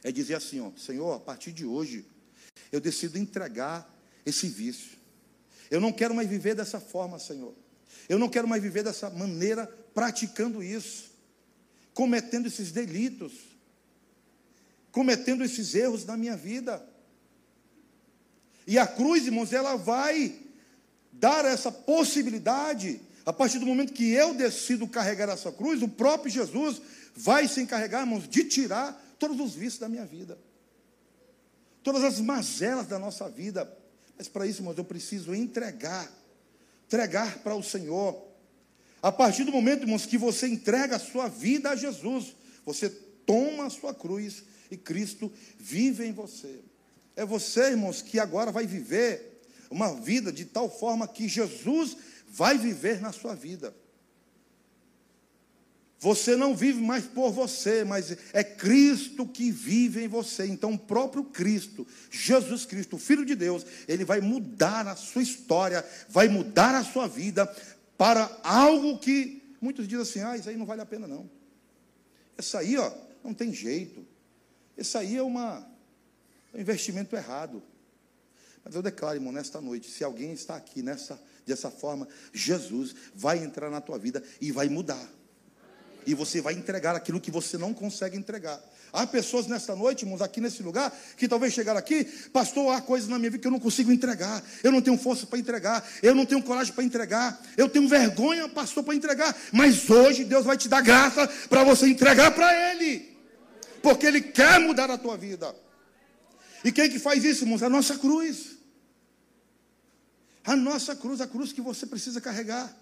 [0.03, 2.07] É dizer assim, ó, Senhor, a partir de hoje,
[2.73, 3.93] eu decido entregar
[4.25, 4.97] esse vício.
[5.71, 7.55] Eu não quero mais viver dessa forma, Senhor.
[8.09, 11.11] Eu não quero mais viver dessa maneira, praticando isso,
[11.93, 13.33] cometendo esses delitos,
[14.91, 16.87] cometendo esses erros na minha vida.
[18.67, 20.39] E a cruz, irmãos, ela vai
[21.13, 26.33] dar essa possibilidade a partir do momento que eu decido carregar essa cruz, o próprio
[26.33, 26.81] Jesus
[27.15, 30.39] vai se encarregar, irmãos, de tirar todos os vícios da minha vida,
[31.83, 33.71] todas as mazelas da nossa vida.
[34.17, 36.11] Mas para isso, irmãos, eu preciso entregar,
[36.87, 38.19] entregar para o Senhor.
[39.03, 43.67] A partir do momento, irmãos, que você entrega a sua vida a Jesus, você toma
[43.67, 46.61] a sua cruz e Cristo vive em você.
[47.15, 51.95] É você, irmãos, que agora vai viver uma vida de tal forma que Jesus
[52.29, 53.75] vai viver na sua vida.
[56.01, 60.47] Você não vive mais por você, mas é Cristo que vive em você.
[60.47, 65.23] Então, o próprio Cristo, Jesus Cristo, o Filho de Deus, ele vai mudar a sua
[65.23, 67.47] história, vai mudar a sua vida
[67.97, 71.29] para algo que muitos dizem assim: ah, isso aí não vale a pena, não.
[72.39, 72.93] Isso aí, ó,
[73.25, 74.07] não tem jeito.
[74.77, 75.69] Isso aí é uma,
[76.55, 77.61] é um investimento errado.
[78.65, 83.39] Mas eu declaro, irmão, nesta noite, se alguém está aqui nessa Dessa forma, Jesus vai
[83.39, 85.09] entrar na tua vida e vai mudar.
[86.07, 88.63] E você vai entregar aquilo que você não consegue entregar.
[88.93, 93.09] Há pessoas nesta noite, irmãos, aqui nesse lugar, que talvez chegaram aqui, pastor, há coisas
[93.09, 94.43] na minha vida que eu não consigo entregar.
[94.63, 98.47] Eu não tenho força para entregar, eu não tenho coragem para entregar, eu tenho vergonha,
[98.47, 99.35] pastor, para entregar.
[99.51, 103.17] Mas hoje Deus vai te dar graça para você entregar para Ele.
[103.83, 105.55] Porque Ele quer mudar a tua vida.
[106.63, 107.63] E quem que faz isso, irmãos?
[107.63, 108.58] A nossa cruz.
[110.49, 112.75] A nossa cruz, a cruz que você precisa carregar.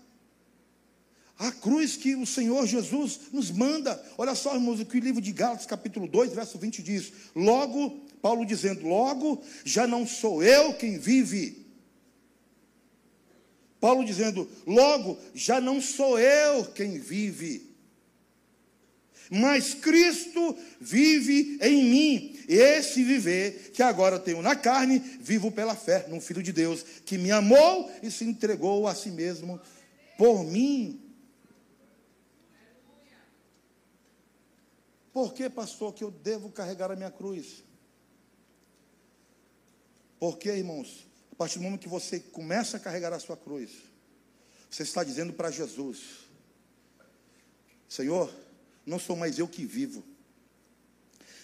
[1.36, 4.00] A cruz que o Senhor Jesus nos manda.
[4.16, 8.06] Olha só, irmãos, o que o livro de Gálatas, capítulo 2, verso 20 diz: Logo,
[8.22, 11.66] Paulo dizendo, logo já não sou eu quem vive.
[13.80, 17.65] Paulo dizendo, logo já não sou eu quem vive,
[19.30, 22.44] mas Cristo vive em mim.
[22.48, 27.18] Esse viver que agora tenho na carne, vivo pela fé no Filho de Deus, que
[27.18, 29.60] me amou e se entregou a si mesmo
[30.16, 31.02] por mim.
[35.12, 37.64] Por que, pastor, que eu devo carregar a minha cruz?
[40.18, 43.70] Porque, irmãos, a partir do momento que você começa a carregar a sua cruz,
[44.70, 46.28] você está dizendo para Jesus:
[47.88, 48.32] Senhor,
[48.86, 50.04] não sou mais eu que vivo,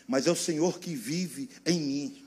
[0.07, 2.23] mas é o Senhor que vive em mim.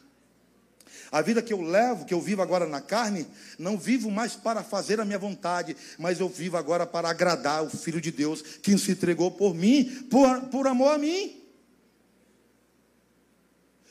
[1.12, 3.26] A vida que eu levo, que eu vivo agora na carne,
[3.58, 7.70] não vivo mais para fazer a minha vontade, mas eu vivo agora para agradar o
[7.70, 11.42] Filho de Deus que se entregou por mim, por, por amor a mim.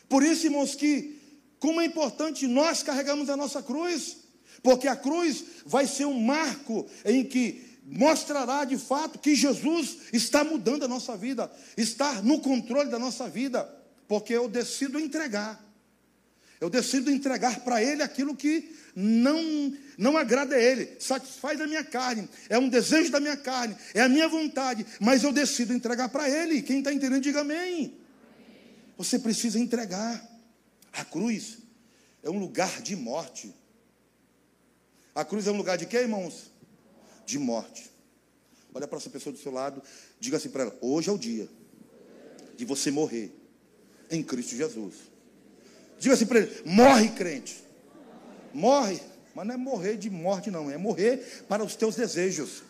[0.08, 1.18] Por isso, irmãos, que
[1.58, 4.18] como é importante nós carregarmos a nossa cruz,
[4.62, 10.42] porque a cruz vai ser um marco em que mostrará de fato que Jesus está
[10.42, 13.62] mudando a nossa vida, está no controle da nossa vida,
[14.08, 15.62] porque eu decido entregar.
[16.60, 21.84] Eu decido entregar para Ele aquilo que não, não agrada a Ele, satisfaz a minha
[21.84, 26.08] carne, é um desejo da minha carne, é a minha vontade, mas eu decido entregar
[26.08, 26.62] para Ele.
[26.62, 27.98] Quem está entendendo, diga amém.
[28.96, 30.26] Você precisa entregar.
[30.92, 31.58] A cruz
[32.22, 33.52] é um lugar de morte.
[35.14, 36.53] A cruz é um lugar de quê, irmãos?
[37.24, 37.90] De morte.
[38.74, 39.82] Olha para essa pessoa do seu lado,
[40.18, 41.48] diga assim para ela: hoje é o dia
[42.56, 43.32] de você morrer
[44.10, 44.94] em Cristo Jesus.
[45.98, 47.62] Diga assim para ele: morre, crente.
[48.52, 49.00] Morre,
[49.34, 52.62] mas não é morrer de morte, não, é morrer para os teus desejos,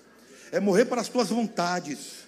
[0.50, 2.24] é morrer para as tuas vontades,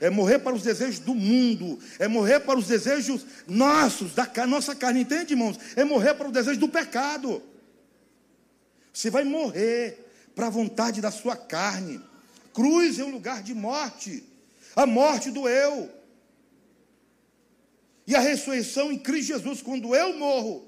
[0.00, 4.74] é morrer para os desejos do mundo, é morrer para os desejos nossos, da nossa
[4.74, 5.58] carne, entende, irmãos?
[5.74, 7.42] É morrer para o desejo do pecado.
[8.92, 10.07] Você vai morrer
[10.38, 12.00] para a vontade da sua carne.
[12.54, 14.22] Cruz é um lugar de morte,
[14.76, 15.90] a morte do eu.
[18.06, 20.64] E a ressurreição em Cristo Jesus, quando eu morro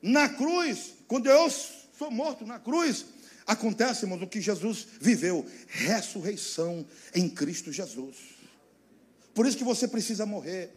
[0.00, 3.04] na cruz, quando eu sou morto na cruz,
[3.44, 8.16] acontece, irmãos, o que Jesus viveu: ressurreição em Cristo Jesus.
[9.34, 10.70] Por isso que você precisa morrer.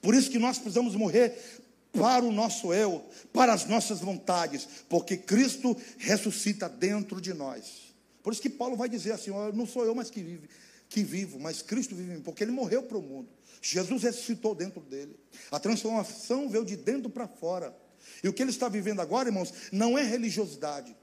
[0.00, 1.60] Por isso que nós precisamos morrer
[1.98, 7.94] para o nosso eu, para as nossas vontades, porque Cristo ressuscita dentro de nós.
[8.22, 10.48] Por isso que Paulo vai dizer assim: não sou eu mais que, vive,
[10.88, 13.28] que vivo, mas Cristo vive em mim, porque ele morreu para o mundo.
[13.62, 15.18] Jesus ressuscitou dentro dele.
[15.50, 17.74] A transformação veio de dentro para fora.
[18.22, 20.94] E o que ele está vivendo agora, irmãos, não é religiosidade.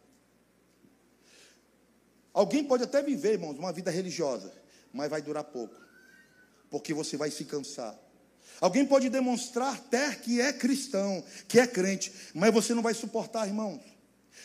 [2.33, 4.53] Alguém pode até viver, irmãos, uma vida religiosa,
[4.93, 5.75] mas vai durar pouco,
[6.69, 7.97] porque você vai se cansar.
[8.61, 13.47] Alguém pode demonstrar até que é cristão, que é crente, mas você não vai suportar,
[13.47, 13.81] irmãos.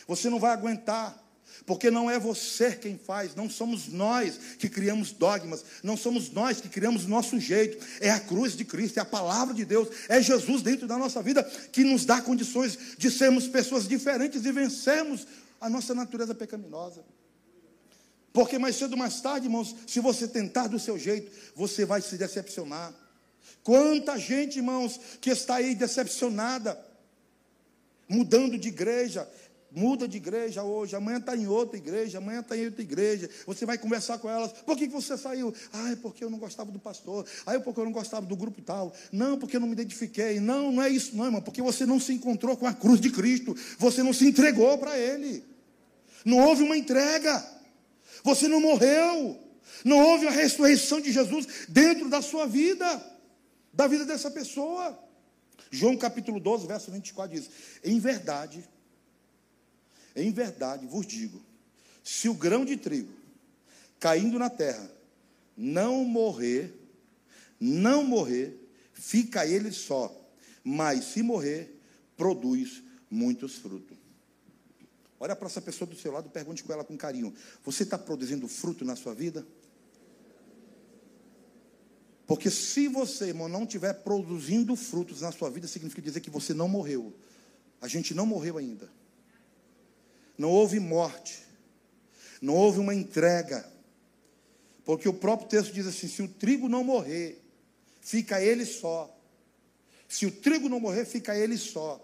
[0.07, 1.23] Você não vai aguentar.
[1.65, 6.61] Porque não é você quem faz, não somos nós que criamos dogmas, não somos nós
[6.61, 10.21] que criamos nosso jeito, é a cruz de Cristo, é a palavra de Deus, é
[10.21, 15.25] Jesus dentro da nossa vida que nos dá condições de sermos pessoas diferentes e vencermos
[15.59, 17.03] a nossa natureza pecaminosa.
[18.31, 22.01] Porque mais cedo ou mais tarde, irmãos, se você tentar do seu jeito, você vai
[22.01, 22.93] se decepcionar.
[23.63, 26.79] Quanta gente, irmãos, que está aí decepcionada,
[28.07, 29.27] mudando de igreja,
[29.69, 33.29] Muda de igreja hoje, amanhã está em outra igreja, amanhã está em outra igreja.
[33.45, 34.51] Você vai conversar com elas.
[34.51, 35.53] Por que você saiu?
[35.73, 37.25] Ah, é porque eu não gostava do pastor.
[37.45, 38.93] Ah, é porque eu não gostava do grupo tal.
[39.11, 40.39] Não, porque eu não me identifiquei.
[40.39, 41.41] Não, não é isso, não, irmão.
[41.41, 43.55] Porque você não se encontrou com a cruz de Cristo.
[43.77, 45.43] Você não se entregou para Ele.
[46.23, 47.45] Não houve uma entrega.
[48.23, 49.37] Você não morreu.
[49.83, 52.85] Não houve a ressurreição de Jesus dentro da sua vida,
[53.77, 55.01] da vida dessa pessoa.
[55.71, 57.49] João capítulo 12, verso 24 diz:
[57.81, 58.67] Em verdade
[60.17, 61.39] em verdade vos digo:
[62.03, 63.13] se o grão de trigo
[63.99, 64.91] caindo na terra
[65.55, 66.73] não morrer,
[67.59, 68.59] não morrer,
[68.93, 70.13] fica ele só,
[70.63, 71.79] mas se morrer,
[72.15, 73.95] produz muitos frutos.
[75.19, 78.47] Olha para essa pessoa do seu lado, pergunte com ela com carinho: Você está produzindo
[78.47, 79.45] fruto na sua vida?
[82.27, 86.53] Porque se você, irmão, não estiver produzindo frutos na sua vida, significa dizer que você
[86.53, 87.15] não morreu.
[87.79, 88.89] A gente não morreu ainda.
[90.37, 91.39] Não houve morte.
[92.41, 93.65] Não houve uma entrega.
[94.83, 97.41] Porque o próprio texto diz assim: se o trigo não morrer,
[98.01, 99.13] fica ele só.
[100.07, 102.03] Se o trigo não morrer, fica ele só.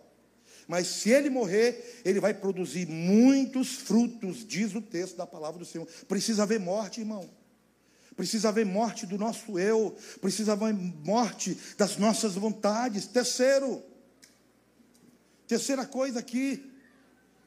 [0.67, 5.65] Mas se ele morrer, ele vai produzir muitos frutos, diz o texto da palavra do
[5.65, 5.85] Senhor.
[6.07, 7.29] Precisa haver morte, irmão.
[8.15, 9.95] Precisa haver morte do nosso eu.
[10.21, 13.07] Precisa haver morte das nossas vontades.
[13.07, 13.83] Terceiro,
[15.47, 16.71] terceira coisa aqui,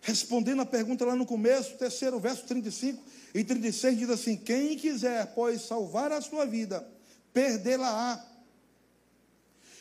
[0.01, 3.03] respondendo a pergunta lá no começo, terceiro verso 35
[3.35, 6.87] e 36 diz assim: Quem quiser, pois, salvar a sua vida,
[7.33, 8.25] perdê-la-á.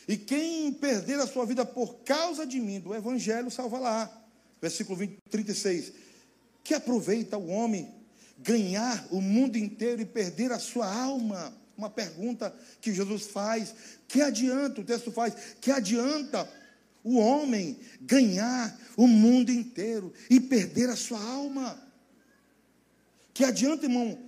[0.08, 4.08] E quem perder a sua vida por causa de mim, do Evangelho, salva-la-á.
[4.60, 5.92] Versículo 20, 36.
[6.62, 7.92] Que aproveita o homem
[8.38, 11.56] ganhar o mundo inteiro e perder a sua alma?
[11.76, 13.74] Uma pergunta que Jesus faz.
[14.08, 16.48] Que adianta, o texto faz, que adianta
[17.04, 21.80] o homem ganhar o mundo inteiro e perder a sua alma.
[23.32, 24.18] Que adianta, irmão,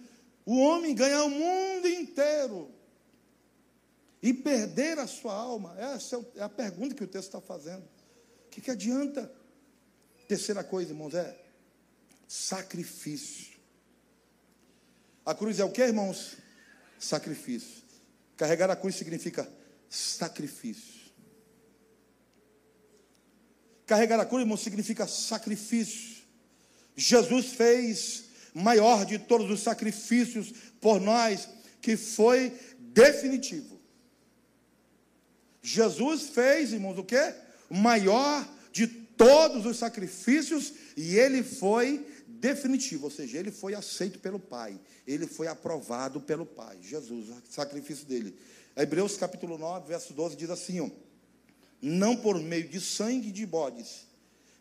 [0.44, 2.71] o homem ganhar o mundo inteiro
[4.23, 5.75] e perder a sua alma?
[5.79, 7.83] Essa é a pergunta que o texto está fazendo.
[8.51, 9.33] que, que adianta?
[10.29, 11.37] Terceira coisa, irmãos, é
[12.29, 13.47] sacrifício.
[15.29, 16.38] A cruz é o que, irmãos?
[16.99, 17.83] Sacrifício.
[18.35, 19.47] Carregar a cruz significa
[19.87, 21.03] sacrifício.
[23.85, 26.25] Carregar a cruz, irmão, significa sacrifício.
[26.97, 31.47] Jesus fez maior de todos os sacrifícios por nós,
[31.83, 33.79] que foi definitivo.
[35.61, 37.35] Jesus fez, irmãos, o que?
[37.69, 42.07] Maior de todos os sacrifícios e ele foi
[42.40, 46.79] definitivo, ou seja, ele foi aceito pelo Pai, ele foi aprovado pelo Pai.
[46.81, 48.37] Jesus, o sacrifício dele.
[48.77, 50.90] Hebreus capítulo 9, verso 12 diz assim: ó,
[51.83, 54.07] não por meio de sangue de bodes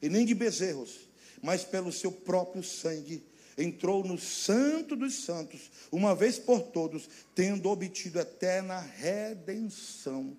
[0.02, 1.08] e nem de bezerros,
[1.42, 3.24] mas pelo seu próprio sangue,
[3.58, 10.38] entrou no santo dos santos, uma vez por todos, tendo obtido eterna redenção.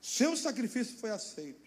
[0.00, 1.65] Seu sacrifício foi aceito.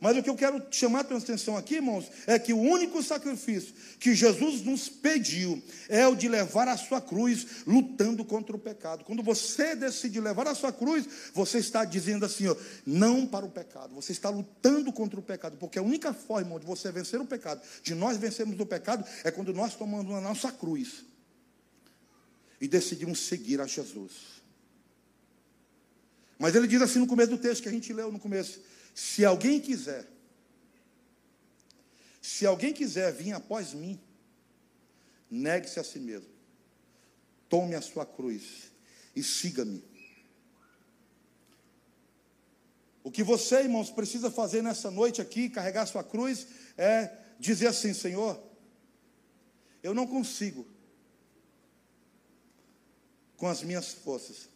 [0.00, 3.02] Mas o que eu quero chamar a tua atenção aqui, irmãos, é que o único
[3.02, 8.58] sacrifício que Jesus nos pediu é o de levar a sua cruz lutando contra o
[8.58, 9.04] pecado.
[9.04, 13.50] Quando você decide levar a sua cruz, você está dizendo assim, ó, não para o
[13.50, 13.94] pecado.
[13.94, 17.26] Você está lutando contra o pecado, porque a única forma, irmão, de você vencer o
[17.26, 21.04] pecado, de nós vencermos o pecado, é quando nós tomamos a nossa cruz
[22.58, 24.40] e decidimos seguir a Jesus.
[26.38, 28.60] Mas ele diz assim no começo do texto que a gente leu no começo:
[28.94, 30.06] se alguém quiser,
[32.20, 34.00] se alguém quiser vir após mim,
[35.30, 36.28] negue-se a si mesmo,
[37.48, 38.70] tome a sua cruz
[39.14, 39.82] e siga-me.
[43.02, 47.94] O que você, irmãos, precisa fazer nessa noite aqui, carregar sua cruz, é dizer assim:
[47.94, 48.40] Senhor,
[49.82, 50.66] eu não consigo
[53.36, 54.50] com as minhas forças,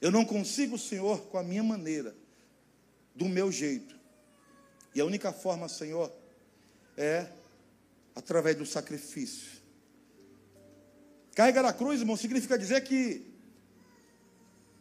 [0.00, 2.25] eu não consigo, Senhor, com a minha maneira
[3.16, 3.96] do meu jeito.
[4.94, 6.12] E a única forma, Senhor,
[6.96, 7.26] é
[8.14, 9.56] através do sacrifício.
[11.34, 13.26] Carregar a cruz, irmão, significa dizer que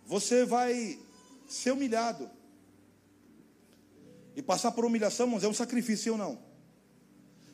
[0.05, 0.99] você vai
[1.47, 2.29] ser humilhado.
[4.35, 6.39] E passar por humilhação, irmãos, é um sacrifício ou não?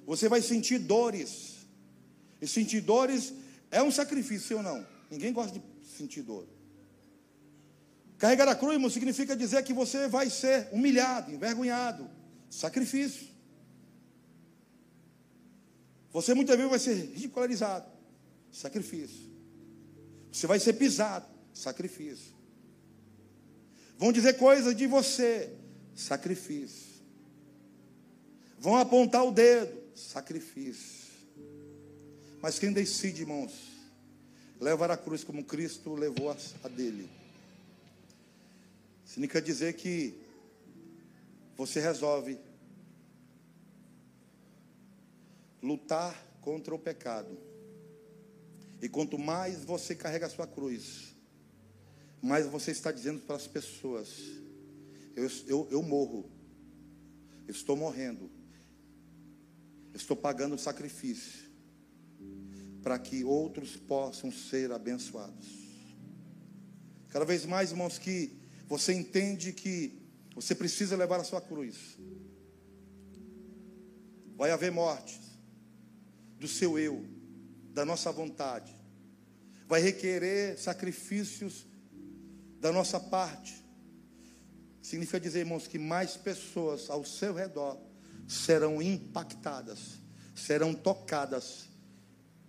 [0.05, 1.67] Você vai sentir dores.
[2.41, 3.33] E sentir dores
[3.69, 4.85] é um sacrifício ou não?
[5.09, 6.47] Ninguém gosta de sentir dor.
[8.21, 12.07] Carregar a cruz, irmão, significa dizer que você vai ser humilhado, envergonhado.
[12.51, 13.27] Sacrifício.
[16.11, 17.89] Você muitas vezes vai ser ridicularizado.
[18.51, 19.27] Sacrifício.
[20.31, 21.25] Você vai ser pisado.
[21.51, 22.35] Sacrifício.
[23.97, 25.51] Vão dizer coisas de você.
[25.95, 27.01] Sacrifício.
[28.59, 29.81] Vão apontar o dedo.
[29.95, 31.09] Sacrifício.
[32.39, 33.51] Mas quem decide, irmãos,
[34.59, 37.09] levar a cruz como Cristo levou a dele
[39.11, 40.17] Significa dizer que
[41.57, 42.39] você resolve
[45.61, 47.37] lutar contra o pecado.
[48.81, 51.13] E quanto mais você carrega a sua cruz,
[52.21, 54.17] mais você está dizendo para as pessoas:
[55.13, 56.31] eu, eu, eu morro,
[57.49, 58.31] eu estou morrendo,
[59.93, 61.51] eu estou pagando sacrifício
[62.81, 65.49] para que outros possam ser abençoados.
[67.09, 68.39] Cada vez mais, irmãos, que
[68.71, 70.01] você entende que
[70.33, 71.97] você precisa levar a sua cruz.
[74.37, 75.19] Vai haver morte
[76.39, 77.05] do seu eu,
[77.73, 78.73] da nossa vontade.
[79.67, 81.67] Vai requerer sacrifícios
[82.61, 83.61] da nossa parte.
[84.81, 87.77] Significa dizer, irmãos, que mais pessoas ao seu redor
[88.25, 89.99] serão impactadas,
[90.33, 91.65] serão tocadas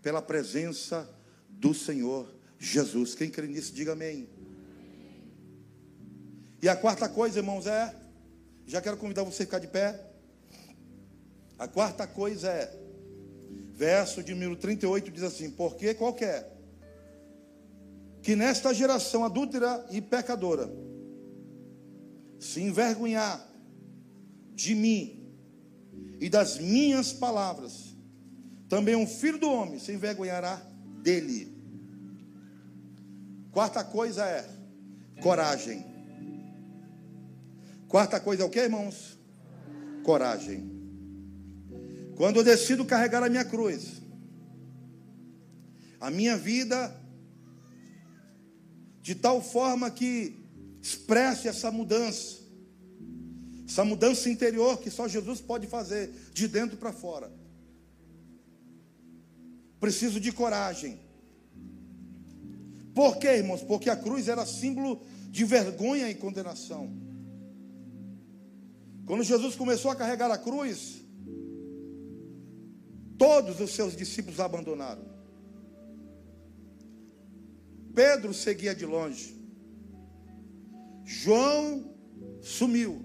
[0.00, 1.12] pela presença
[1.48, 3.12] do Senhor Jesus.
[3.16, 4.41] Quem crê nisso, diga amém.
[6.62, 7.92] E a quarta coisa, irmãos, é.
[8.64, 10.00] Já quero convidar você a ficar de pé.
[11.58, 12.72] A quarta coisa é.
[13.72, 16.52] Verso de número 38 diz assim: Porque qualquer
[18.22, 20.72] que nesta geração adúltera e pecadora
[22.38, 23.44] se envergonhar
[24.54, 25.34] de mim
[26.20, 27.96] e das minhas palavras,
[28.68, 30.62] também um filho do homem se envergonhará
[31.02, 31.52] dele.
[33.50, 34.48] Quarta coisa é
[35.20, 35.91] coragem.
[37.92, 39.18] Quarta coisa é o que, irmãos?
[40.02, 40.66] Coragem.
[42.16, 44.00] Quando eu decido carregar a minha cruz,
[46.00, 46.98] a minha vida,
[49.02, 50.42] de tal forma que
[50.80, 52.38] expresse essa mudança,
[53.68, 57.30] essa mudança interior que só Jesus pode fazer, de dentro para fora.
[59.78, 60.98] Preciso de coragem.
[62.94, 63.62] Por quê, irmãos?
[63.62, 67.01] Porque a cruz era símbolo de vergonha e condenação.
[69.06, 71.02] Quando Jesus começou a carregar a cruz,
[73.18, 75.04] todos os seus discípulos abandonaram.
[77.94, 79.36] Pedro seguia de longe.
[81.04, 81.94] João
[82.40, 83.04] sumiu.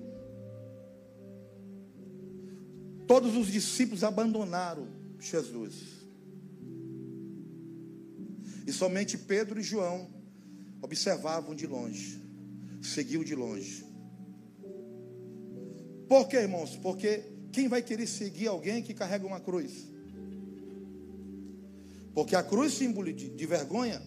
[3.07, 4.87] Todos os discípulos abandonaram
[5.19, 5.97] Jesus.
[8.65, 10.09] E somente Pedro e João
[10.81, 12.21] observavam de longe,
[12.81, 13.86] seguiam de longe.
[16.07, 16.75] Por quê, irmãos?
[16.77, 19.87] Porque quem vai querer seguir alguém que carrega uma cruz?
[22.13, 24.01] Porque a cruz símbolo de, de vergonha,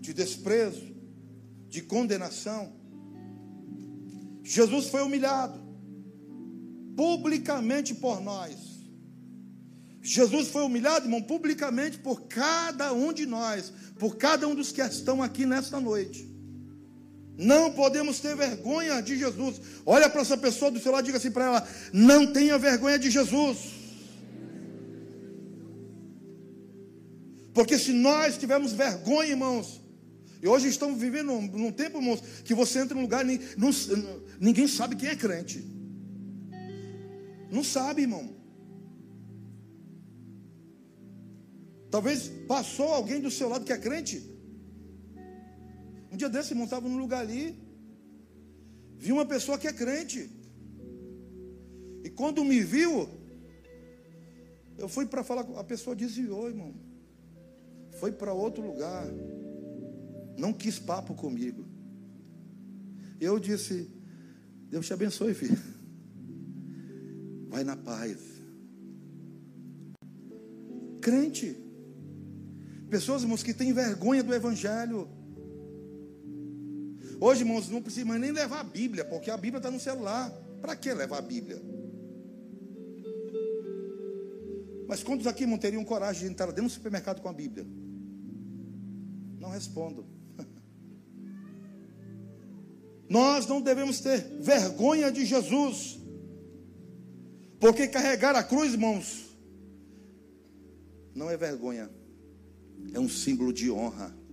[0.00, 0.94] de desprezo,
[1.68, 2.72] de condenação.
[4.42, 5.60] Jesus foi humilhado
[6.96, 8.56] publicamente por nós.
[10.00, 14.82] Jesus foi humilhado, irmão, publicamente por cada um de nós, por cada um dos que
[14.82, 16.33] estão aqui nesta noite.
[17.36, 19.60] Não podemos ter vergonha de Jesus.
[19.84, 22.98] Olha para essa pessoa do seu lado e diga assim para ela: não tenha vergonha
[22.98, 23.58] de Jesus.
[27.52, 29.80] Porque se nós tivermos vergonha, irmãos,
[30.42, 33.40] e hoje estamos vivendo num, num tempo, irmãos, que você entra num lugar e
[34.40, 35.64] ninguém sabe quem é crente.
[37.50, 38.34] Não sabe, irmão.
[41.90, 44.33] Talvez passou alguém do seu lado que é crente.
[46.14, 47.58] Um dia desse, irmão, estava num lugar ali.
[48.96, 50.30] Vi uma pessoa que é crente.
[52.02, 53.08] E quando me viu,
[54.78, 56.74] eu fui para falar, a pessoa desviou, irmão.
[58.00, 59.06] Foi para outro lugar
[60.36, 61.64] não quis papo comigo.
[63.20, 63.90] Eu disse:
[64.68, 65.58] Deus te abençoe, filho.
[67.48, 68.18] Vai na paz.
[71.00, 71.56] Crente.
[72.88, 75.08] Pessoas, irmãos, que têm vergonha do Evangelho.
[77.20, 80.30] Hoje, irmãos, não precisa mais nem levar a Bíblia, porque a Bíblia está no celular.
[80.60, 81.60] Para que levar a Bíblia?
[84.86, 87.66] Mas quantos aqui, irmão, teriam coragem de entrar dentro do supermercado com a Bíblia?
[89.38, 90.06] Não respondo.
[93.08, 95.98] Nós não devemos ter vergonha de Jesus,
[97.60, 99.24] porque carregar a cruz, irmãos,
[101.14, 101.90] não é vergonha,
[102.92, 104.23] é um símbolo de honra.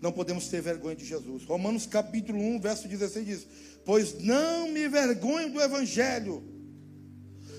[0.00, 1.44] Não podemos ter vergonha de Jesus.
[1.44, 3.46] Romanos capítulo 1, verso 16 diz:
[3.84, 6.42] Pois não me vergonho do Evangelho,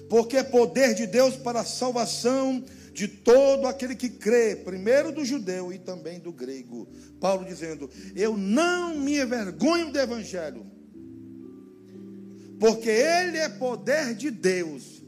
[0.09, 2.63] porque é poder de Deus para a salvação
[2.97, 6.87] de todo aquele que crê, primeiro do judeu e também do grego.
[7.19, 10.65] Paulo dizendo: Eu não me envergonho do evangelho,
[12.59, 15.03] porque ele é poder de Deus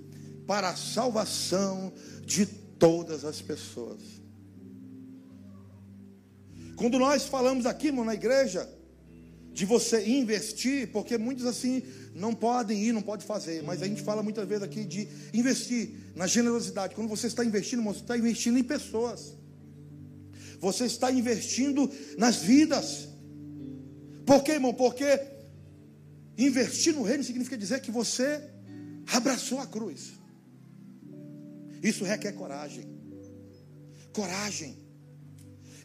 [0.45, 1.91] para a salvação
[2.23, 4.18] de todas as pessoas.
[6.79, 8.65] Quando nós falamos aqui, irmão, na igreja,
[9.51, 11.83] de você investir, porque muitos assim
[12.15, 15.91] não podem ir, não podem fazer, mas a gente fala muitas vezes aqui de investir
[16.15, 16.95] na generosidade.
[16.95, 19.35] Quando você está investindo, irmão, você está investindo em pessoas.
[20.61, 23.09] Você está investindo nas vidas.
[24.25, 24.73] Por quê, irmão?
[24.73, 25.19] Porque
[26.37, 28.41] investir no reino significa dizer que você
[29.11, 30.13] abraçou a cruz.
[31.83, 32.85] Isso requer coragem.
[34.13, 34.88] Coragem.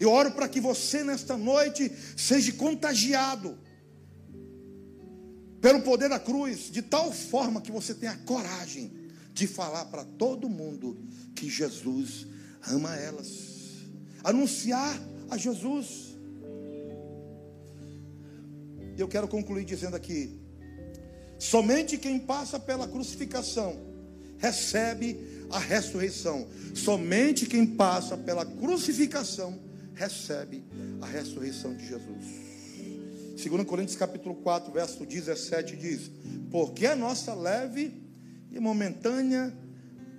[0.01, 3.59] Eu oro para que você nesta noite seja contagiado
[5.61, 8.93] pelo poder da cruz, de tal forma que você tenha coragem
[9.33, 10.99] de falar para todo mundo
[11.35, 12.27] que Jesus
[12.67, 13.29] ama elas,
[14.23, 14.95] anunciar
[15.31, 16.15] a Jesus.
[18.97, 20.39] Eu quero concluir dizendo aqui:
[21.39, 23.77] somente quem passa pela crucificação
[24.39, 25.19] recebe
[25.51, 26.47] a ressurreição.
[26.75, 29.59] Somente quem passa pela crucificação
[29.95, 30.65] recebe
[31.01, 32.45] a ressurreição de Jesus.
[33.43, 36.11] 2 Coríntios capítulo 4, verso 17 diz:
[36.51, 38.03] Porque a nossa leve
[38.51, 39.53] e momentânea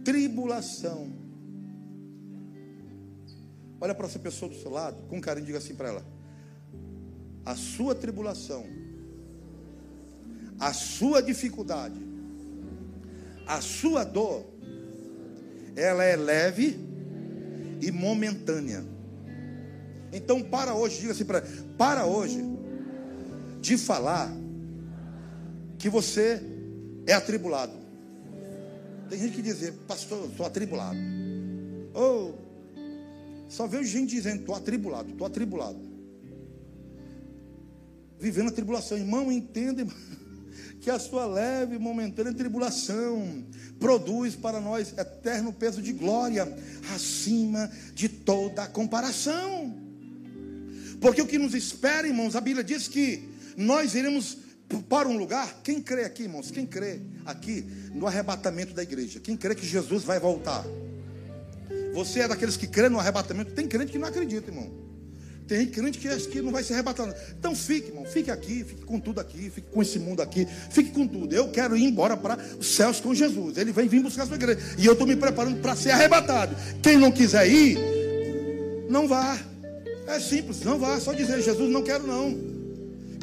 [0.03, 1.11] tribulação.
[3.79, 6.05] Olha para essa pessoa do seu lado, com carinho, diga assim para ela:
[7.45, 8.65] A sua tribulação,
[10.59, 11.99] a sua dificuldade,
[13.47, 14.45] a sua dor,
[15.75, 16.79] ela é leve
[17.81, 18.94] e momentânea.
[20.15, 21.43] Então, para hoje, diga assim para
[21.77, 22.41] Para hoje
[23.59, 24.31] de falar
[25.77, 26.41] que você
[27.05, 27.73] é atribulado.
[29.09, 30.97] Tem gente que diz, pastor, estou atribulado.
[31.93, 35.79] Ou oh, só vejo gente dizendo, estou atribulado, estou atribulado.
[38.19, 38.97] Vivendo a tribulação.
[38.97, 39.85] Irmão, entenda
[40.79, 43.43] que a sua leve e momentânea tribulação
[43.79, 46.47] produz para nós eterno peso de glória
[46.93, 49.84] acima de toda comparação.
[51.05, 54.39] Porque o que nos espera, irmãos, a Bíblia diz que nós iremos
[54.89, 59.37] para um lugar, quem crê aqui, irmãos, quem crê aqui no arrebatamento da igreja, quem
[59.37, 60.65] crê que Jesus vai voltar.
[61.93, 64.67] Você é daqueles que crê no arrebatamento, tem crente que não acredita, irmão.
[65.47, 67.13] Tem crente que acha que não vai ser arrebatado.
[67.37, 70.89] Então fique, irmão, fique aqui, fique com tudo aqui, fique com esse mundo aqui, fique
[70.89, 71.35] com tudo.
[71.35, 73.57] Eu quero ir embora para os céus com Jesus.
[73.57, 74.59] Ele vem vir buscar a sua igreja.
[74.75, 76.55] E eu estou me preparando para ser arrebatado.
[76.81, 77.77] Quem não quiser ir,
[78.89, 79.39] não vá.
[80.07, 80.99] É simples, não vá.
[80.99, 82.55] Só dizer, Jesus, não quero não.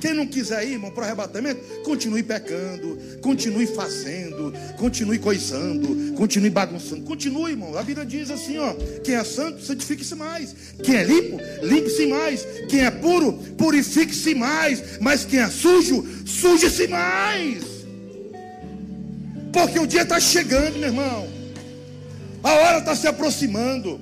[0.03, 6.51] Quem não quiser ir, irmão, para o arrebatamento, continue pecando, continue fazendo, continue coisando, continue
[6.51, 7.03] bagunçando.
[7.03, 7.79] Continue, irmão.
[7.79, 8.75] A Bíblia diz assim, ó:
[9.05, 10.57] quem é santo, santifique-se mais.
[10.83, 12.45] Quem é limpo, limpe-se mais.
[12.69, 14.99] Quem é puro, purifique-se mais.
[15.01, 17.63] Mas quem é sujo, suje-se mais.
[19.53, 21.29] Porque o dia está chegando, meu irmão.
[22.43, 24.01] A hora está se aproximando.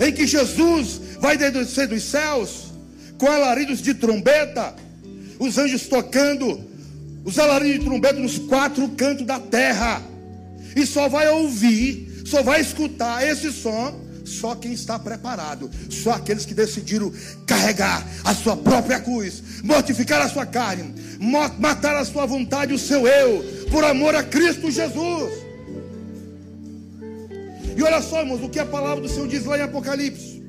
[0.00, 2.72] Em que Jesus vai descer dos céus
[3.18, 4.74] com alaridos de trombeta
[5.38, 6.60] os anjos tocando,
[7.24, 10.02] os alaridos de trombeta nos quatro cantos da terra,
[10.76, 16.46] e só vai ouvir, só vai escutar esse som só quem está preparado, só aqueles
[16.46, 17.12] que decidiram
[17.46, 20.94] carregar a sua própria cruz, mortificar a sua carne,
[21.58, 25.43] matar a sua vontade, o seu eu, por amor a Cristo Jesus.
[27.76, 30.42] E olha só, irmãos, o que a palavra do Senhor diz lá em Apocalipse.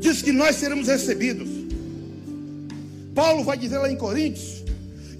[0.00, 1.66] Diz que nós seremos recebidos
[3.16, 4.62] Paulo vai dizer lá em Coríntios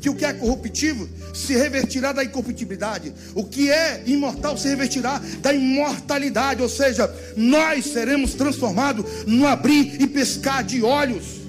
[0.03, 5.20] que o que é corruptível se revertirá da incorruptibilidade, o que é imortal se revertirá
[5.41, 11.45] da imortalidade, ou seja, nós seremos transformados no abrir e pescar de olhos.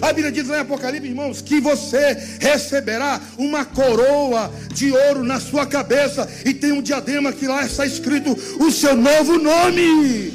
[0.00, 5.40] A Bíblia diz lá em Apocalipse, irmãos, que você receberá uma coroa de ouro na
[5.40, 10.32] sua cabeça e tem um diadema que lá está escrito o seu novo nome.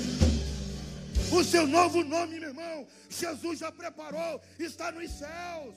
[1.31, 2.87] O seu novo nome, meu irmão.
[3.09, 5.75] Jesus já preparou, está nos céus.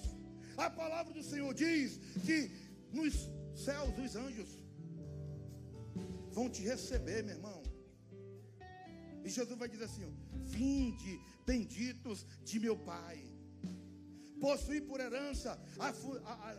[0.57, 2.51] A palavra do Senhor diz que
[2.93, 4.49] nos céus os anjos
[6.33, 7.63] vão te receber, meu irmão.
[9.25, 10.15] E Jesus vai dizer assim:
[10.45, 13.34] Vinde, benditos de meu Pai.
[14.45, 16.55] Possuir por herança, a, a, a,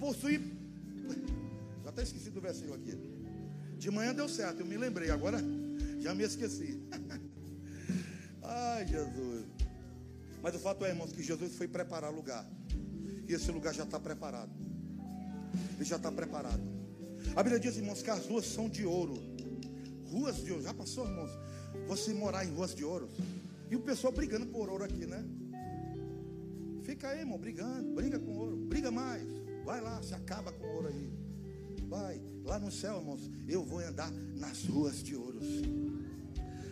[0.00, 0.40] possuir.
[1.84, 2.98] Já até esqueci do versículo aqui.
[3.76, 5.36] De manhã deu certo, eu me lembrei, agora
[6.00, 6.80] já me esqueci.
[8.42, 9.44] Ai, Jesus.
[10.42, 12.50] Mas o fato é, irmãos, que Jesus foi preparar lugar.
[13.28, 14.50] E esse lugar já está preparado.
[15.76, 16.62] Ele já está preparado.
[17.36, 19.22] A Bíblia diz, irmãos, que as ruas são de ouro.
[20.10, 20.62] Ruas de ouro.
[20.62, 21.30] Já passou, irmãos?
[21.88, 23.10] Você morar em ruas de ouro.
[23.70, 25.22] E o pessoal brigando por ouro aqui, né?
[26.88, 27.94] Fica aí, irmão, brigando.
[27.94, 28.56] Briga com ouro.
[28.56, 29.22] Briga mais.
[29.62, 31.12] Vai lá, se acaba com ouro aí.
[31.86, 32.18] Vai.
[32.42, 35.44] Lá no céu, irmãos, eu vou andar nas ruas de ouros.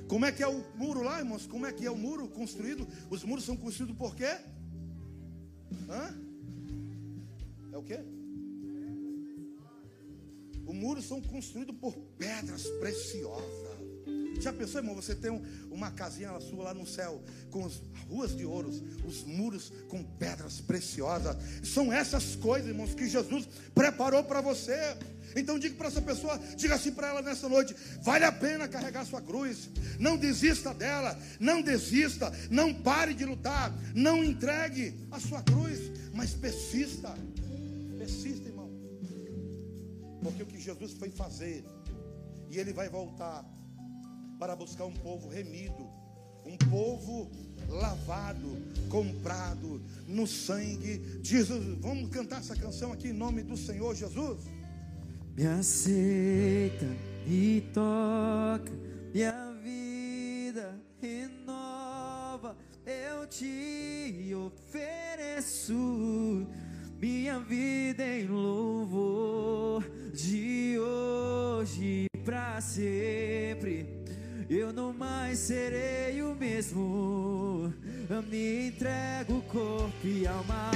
[0.08, 1.46] Como é que é o muro lá, irmãos?
[1.46, 2.88] Como é que é o muro construído?
[3.10, 4.38] Os muros são construídos por quê?
[5.86, 6.18] Hã?
[7.70, 8.00] É o quê?
[10.66, 13.65] Os muros são construídos por pedras preciosas.
[14.40, 14.94] Já pensou, irmão?
[14.94, 19.24] Você tem um, uma casinha sua lá no céu, com as ruas de ouros, os
[19.24, 21.36] muros com pedras preciosas.
[21.62, 24.96] São essas coisas, irmãos, que Jesus preparou para você.
[25.34, 29.04] Então diga para essa pessoa, diga assim para ela nessa noite: vale a pena carregar
[29.04, 29.68] sua cruz.
[29.98, 36.32] Não desista dela, não desista, não pare de lutar, não entregue a sua cruz, mas
[36.34, 37.14] persista.
[37.98, 38.70] Persista, irmão.
[40.22, 41.64] Porque o que Jesus foi fazer,
[42.50, 43.44] e ele vai voltar
[44.38, 45.88] para buscar um povo remido,
[46.44, 47.30] um povo
[47.68, 48.56] lavado,
[48.88, 51.78] comprado no sangue de Jesus.
[51.80, 54.40] Vamos cantar essa canção aqui em nome do Senhor Jesus.
[55.36, 56.86] Me aceita
[57.26, 58.72] e toca,
[59.12, 62.56] minha vida renova,
[62.86, 65.74] eu te ofereço
[66.98, 69.84] minha vida em louvor
[70.14, 73.35] de hoje para sempre.
[75.26, 77.74] Mais serei o mesmo.
[78.08, 80.70] Eu me entrego corpo e alma.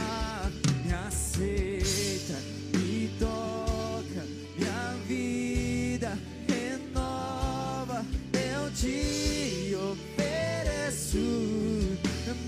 [0.85, 2.35] Me aceita,
[2.75, 4.27] me toca,
[4.59, 8.05] minha vida renova.
[8.33, 11.19] Eu te ofereço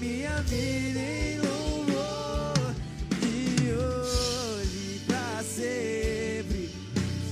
[0.00, 2.74] minha vida em louvor
[3.20, 6.68] de hoje pra sempre.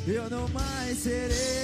[0.06, 1.59] Eu não mais serei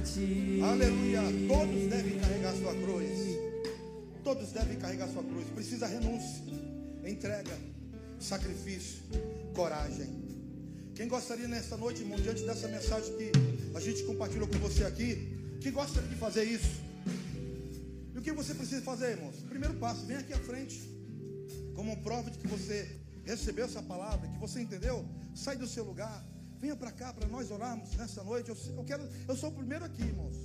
[0.00, 0.60] ti.
[0.62, 1.20] Aleluia.
[1.46, 3.18] Todos devem carregar sua cruz.
[4.24, 5.46] Todos devem carregar sua cruz.
[5.54, 6.42] Precisa renúncia,
[7.04, 7.56] entrega,
[8.18, 9.02] sacrifício,
[9.54, 10.08] coragem.
[10.94, 13.30] Quem gostaria nessa noite, irmão, diante dessa mensagem que
[13.74, 16.80] a gente compartilhou com você aqui, que gostaria de fazer isso?
[18.14, 19.36] E o que você precisa fazer, irmãos?
[19.50, 20.80] Primeiro passo, vem aqui à frente,
[21.74, 22.88] como prova de que você
[23.26, 25.04] recebeu essa palavra, que você entendeu.
[25.34, 26.24] Sai do seu lugar,
[26.60, 28.50] venha para cá para nós orarmos nessa noite.
[28.50, 30.36] Eu, eu quero, eu sou o primeiro aqui, irmãos.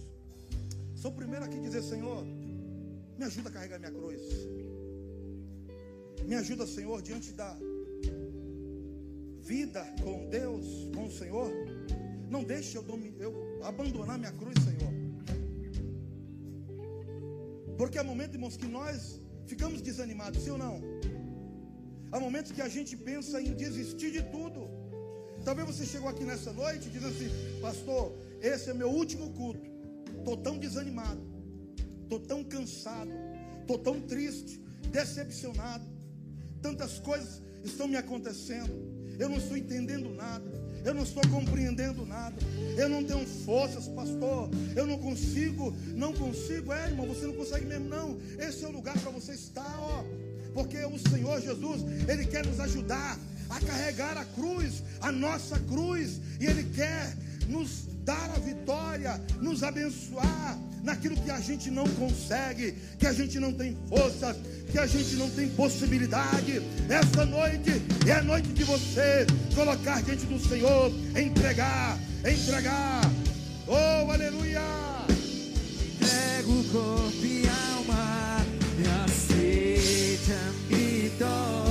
[0.95, 2.23] Sou o primeiro aqui a dizer, Senhor,
[3.17, 4.21] me ajuda a carregar minha cruz.
[6.25, 7.57] Me ajuda, Senhor, diante da
[9.41, 11.51] vida com Deus, com o Senhor.
[12.29, 12.85] Não deixe eu,
[13.19, 14.93] eu abandonar minha cruz, Senhor.
[17.77, 20.75] Porque há momentos, irmãos, que nós ficamos desanimados, sim ou não?
[22.11, 24.80] Há momentos que a gente pensa em desistir de tudo.
[25.43, 27.29] Talvez você chegou aqui nessa noite dizendo assim,
[27.61, 29.69] pastor, esse é meu último culto.
[30.17, 31.21] Estou tão desanimado,
[32.03, 33.11] estou tão cansado,
[33.61, 34.61] estou tão triste,
[34.91, 35.85] decepcionado.
[36.61, 38.91] Tantas coisas estão me acontecendo.
[39.17, 40.45] Eu não estou entendendo nada.
[40.83, 42.35] Eu não estou compreendendo nada.
[42.77, 44.49] Eu não tenho forças, pastor.
[44.75, 46.71] Eu não consigo, não consigo.
[46.71, 48.17] É, irmão, você não consegue mesmo, não.
[48.39, 50.03] Esse é o lugar para você estar, ó.
[50.53, 53.17] Porque o Senhor Jesus, Ele quer nos ajudar
[53.51, 57.13] a carregar a cruz, a nossa cruz, e Ele quer
[57.47, 63.39] nos dar a vitória, nos abençoar naquilo que a gente não consegue, que a gente
[63.39, 64.37] não tem forças,
[64.71, 66.61] que a gente não tem possibilidade.
[66.89, 73.01] Esta noite é a noite de você colocar diante do Senhor, entregar, entregar.
[73.67, 74.61] Oh, aleluia!
[76.01, 77.43] Entrego o corpo e
[77.75, 78.45] alma,
[78.77, 80.39] me aceita,
[80.69, 81.70] me toca,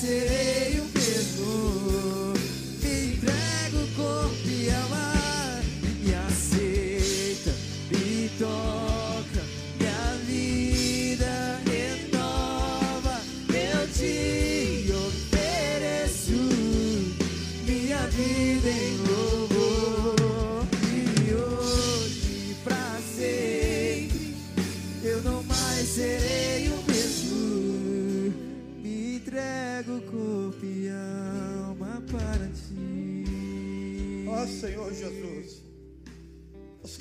[0.00, 2.17] serei o mesmo.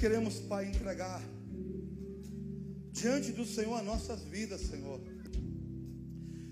[0.08, 1.22] Queremos, Pai, entregar
[2.94, 5.02] diante do Senhor as nossas vidas, Senhor.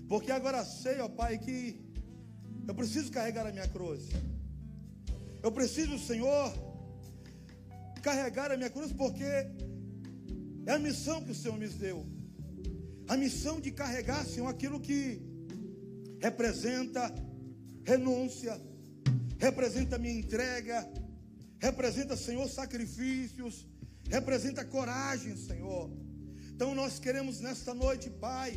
[0.06, 1.80] Porque agora sei, ó Pai, que
[2.68, 4.10] eu preciso carregar a minha cruz.
[5.42, 6.52] Eu preciso, Senhor,
[8.02, 12.04] carregar a minha cruz, porque é a missão que o Senhor me deu.
[13.08, 15.18] A missão de carregar, Senhor, aquilo que
[16.20, 17.10] representa
[17.86, 18.60] renúncia,
[19.38, 20.86] representa minha entrega,
[21.66, 23.66] representa, Senhor, sacrifícios,
[24.16, 25.90] representa coragem, Senhor.
[26.52, 28.50] Então nós queremos nesta noite, Pai,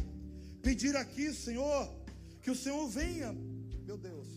[0.62, 1.82] pedir aqui, Senhor,
[2.42, 3.30] que o Senhor venha,
[3.88, 4.28] meu Deus,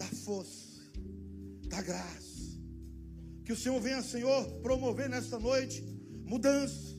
[0.00, 0.80] dar força,
[1.68, 2.40] dar graça.
[3.44, 5.78] Que o Senhor venha, Senhor, promover nesta noite
[6.32, 6.94] mudança,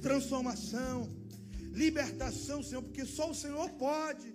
[0.00, 0.96] transformação,
[1.82, 4.28] libertação, Senhor, porque só o Senhor pode.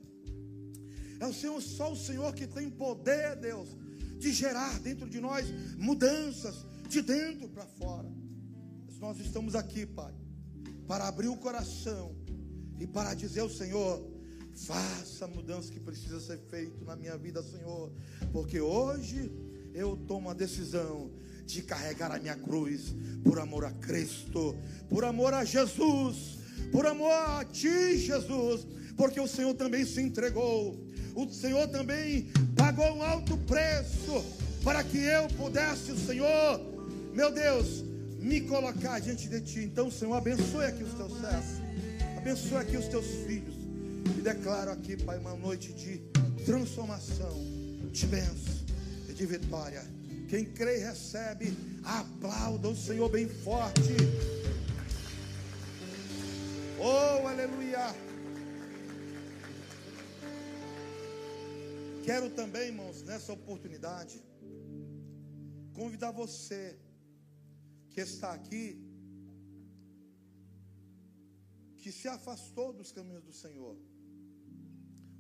[1.20, 3.70] É o Senhor, só o Senhor que tem poder, Deus,
[4.18, 5.46] de gerar dentro de nós
[5.78, 8.10] mudanças de dentro para fora.
[8.86, 10.14] Mas nós estamos aqui, Pai,
[10.88, 12.16] para abrir o coração
[12.80, 14.06] e para dizer ao Senhor:
[14.54, 17.92] faça a mudança que precisa ser feita na minha vida, Senhor,
[18.32, 19.32] porque hoje
[19.74, 21.12] eu tomo a decisão
[21.46, 24.56] de carregar a minha cruz por amor a Cristo,
[24.90, 26.40] por amor a Jesus,
[26.72, 28.66] por amor a Ti, Jesus,
[28.96, 30.84] porque o Senhor também se entregou,
[31.18, 34.24] o Senhor também pagou um alto preço
[34.64, 36.62] para que eu pudesse, o Senhor,
[37.12, 37.84] meu Deus,
[38.20, 39.60] me colocar diante de Ti.
[39.62, 41.62] Então, Senhor, abençoe aqui os Teus servos,
[42.18, 43.56] abençoe aqui os Teus filhos,
[44.16, 46.00] e declaro aqui, Pai, uma noite de
[46.46, 47.36] transformação,
[47.92, 48.54] de bênção
[49.10, 49.84] e de vitória.
[50.30, 53.96] Quem crê e recebe, aplauda o Senhor bem forte.
[56.80, 58.07] Oh, aleluia.
[62.08, 64.18] Quero também, irmãos, nessa oportunidade,
[65.80, 66.60] convidar você
[67.94, 68.66] que está aqui,
[71.82, 73.76] que se afastou dos caminhos do Senhor,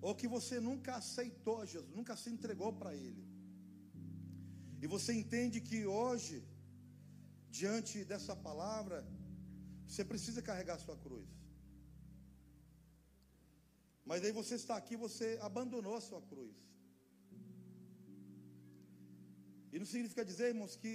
[0.06, 3.26] ou que você nunca aceitou Jesus, nunca se entregou para Ele.
[4.82, 6.38] E você entende que hoje,
[7.60, 9.00] diante dessa palavra,
[9.90, 11.28] você precisa carregar a sua cruz.
[14.06, 16.56] Mas aí você está aqui, você abandonou a sua cruz.
[19.72, 20.93] E não significa dizer, irmãos, que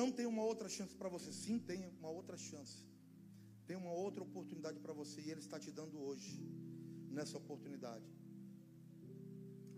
[0.00, 1.32] não tem uma outra chance para você.
[1.32, 2.78] Sim, tem uma outra chance.
[3.66, 6.30] Tem uma outra oportunidade para você e Ele está te dando hoje,
[7.16, 8.08] nessa oportunidade,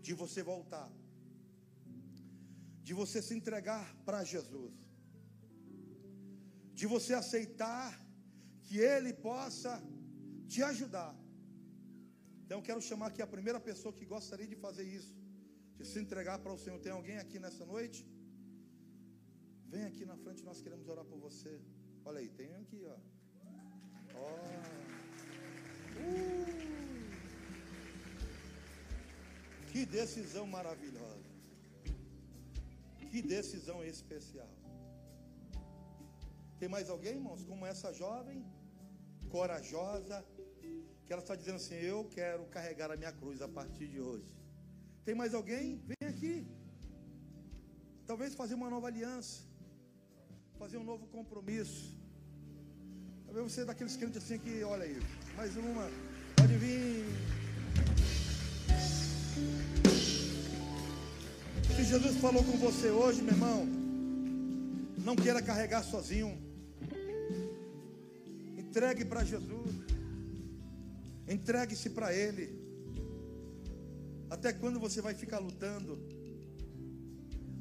[0.05, 0.89] de você voltar,
[2.87, 4.73] de você se entregar para Jesus,
[6.73, 7.89] de você aceitar
[8.63, 9.73] que Ele possa
[10.47, 11.13] te ajudar.
[12.43, 15.13] Então eu quero chamar aqui a primeira pessoa que gostaria de fazer isso,
[15.93, 16.79] se entregar para o Senhor.
[16.85, 17.99] Tem alguém aqui nessa noite?
[19.73, 21.53] Vem aqui na frente, nós queremos orar por você.
[22.05, 22.97] Olha aí, tem um aqui, ó.
[24.21, 24.43] Oh.
[26.01, 26.53] Uh.
[29.71, 31.29] Que decisão maravilhosa.
[33.09, 34.51] Que decisão especial.
[36.59, 38.39] Tem mais alguém, irmãos, como essa jovem,
[39.29, 40.17] corajosa,
[41.05, 44.42] que ela está dizendo assim: Eu quero carregar a minha cruz a partir de hoje.
[45.05, 45.81] Tem mais alguém?
[45.85, 46.47] Vem aqui.
[48.05, 49.41] Talvez fazer uma nova aliança,
[50.57, 51.93] fazer um novo compromisso.
[53.25, 54.97] Talvez você é daqueles crentes assim que, olha aí,
[55.35, 55.89] mais uma,
[56.37, 57.05] pode vir.
[61.75, 63.65] Se Jesus falou com você hoje, meu irmão,
[64.99, 66.31] não queira carregar sozinho.
[68.57, 69.71] Entregue para Jesus.
[71.27, 72.62] Entregue-se para Ele.
[74.33, 75.95] Até quando você vai ficar lutando?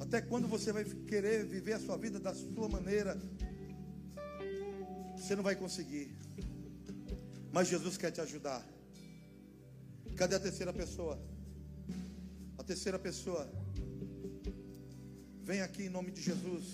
[0.00, 3.20] Até quando você vai querer viver a sua vida da sua maneira?
[5.14, 6.16] Você não vai conseguir.
[7.52, 8.66] Mas Jesus quer te ajudar.
[10.16, 11.22] Cadê a terceira pessoa?
[12.56, 13.46] A terceira pessoa.
[15.42, 16.64] Vem aqui em nome de Jesus.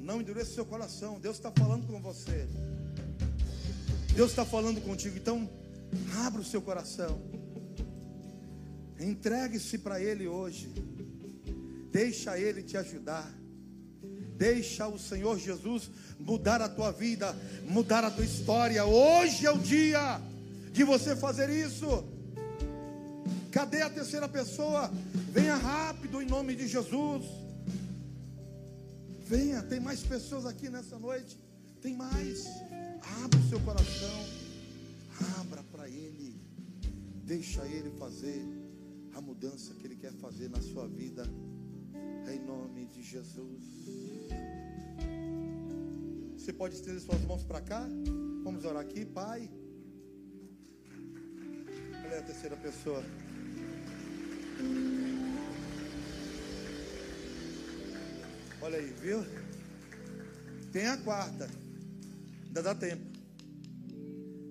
[0.00, 1.20] Não endureça seu coração.
[1.20, 2.48] Deus está falando com você.
[4.16, 5.16] Deus está falando contigo.
[5.16, 5.48] Então,
[6.26, 7.37] abra o seu coração.
[9.00, 10.68] Entregue-se para Ele hoje.
[11.90, 13.32] Deixa Ele te ajudar.
[14.36, 17.34] Deixa o Senhor Jesus mudar a tua vida,
[17.64, 18.84] mudar a tua história.
[18.84, 20.20] Hoje é o dia
[20.72, 22.04] de você fazer isso.
[23.50, 24.92] Cadê a terceira pessoa?
[25.32, 27.24] Venha rápido em nome de Jesus.
[29.26, 31.36] Venha, tem mais pessoas aqui nessa noite.
[31.82, 32.46] Tem mais.
[33.24, 34.24] Abra o seu coração.
[35.40, 36.40] Abra para Ele.
[37.24, 38.67] Deixa Ele fazer
[39.18, 41.24] a mudança que Ele quer fazer na sua vida.
[42.32, 43.64] Em nome de Jesus.
[46.36, 47.84] Você pode estender suas mãos para cá?
[48.44, 49.50] Vamos orar aqui, Pai.
[52.04, 53.02] Olha a terceira pessoa.
[58.62, 59.18] Olha aí, viu?
[60.70, 61.50] Tem a quarta.
[62.46, 63.04] Ainda dá tempo.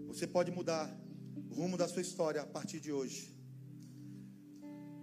[0.08, 0.94] Você pode mudar
[1.36, 3.37] o rumo da sua história a partir de hoje.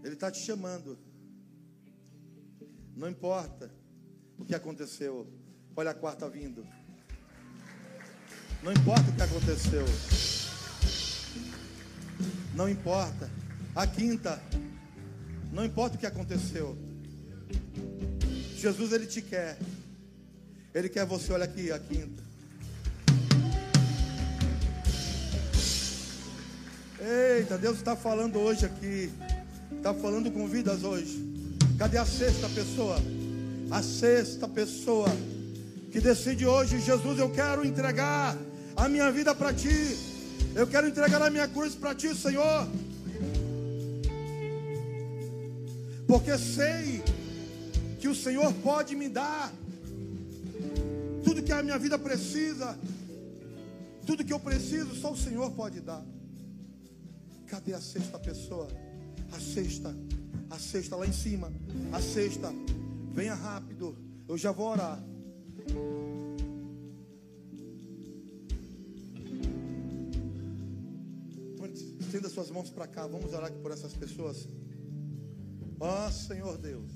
[0.04, 0.98] Ele está te chamando.
[2.94, 3.70] Não importa
[4.38, 5.26] o que aconteceu.
[5.74, 6.64] Olha a quarta vindo.
[8.62, 9.84] Não importa o que aconteceu.
[12.54, 13.30] Não importa.
[13.74, 14.40] A quinta.
[15.50, 16.76] Não importa o que aconteceu.
[18.56, 19.58] Jesus ele te quer.
[20.74, 22.22] Ele quer você, olha aqui, a quinta.
[27.00, 29.10] Eita, Deus está falando hoje aqui.
[29.84, 31.22] Está falando com vidas hoje.
[31.76, 32.96] Cadê a sexta pessoa?
[33.70, 35.06] A sexta pessoa
[35.92, 38.34] que decide hoje, Jesus, eu quero entregar
[38.74, 39.94] a minha vida para ti.
[40.54, 42.66] Eu quero entregar a minha cruz para ti, Senhor.
[46.08, 47.02] Porque sei
[48.00, 49.52] que o Senhor pode me dar
[51.22, 52.74] tudo que a minha vida precisa.
[54.06, 56.02] Tudo que eu preciso, só o Senhor pode dar.
[57.48, 58.66] Cadê a sexta pessoa?
[59.34, 59.94] A sexta
[60.54, 61.52] a sexta lá em cima.
[61.92, 62.52] A sexta.
[63.12, 63.96] Venha rápido.
[64.28, 65.02] Eu já vou orar.
[72.00, 73.06] Estenda suas mãos para cá.
[73.08, 74.46] Vamos orar aqui por essas pessoas.
[75.80, 76.90] Ó oh, Senhor Deus.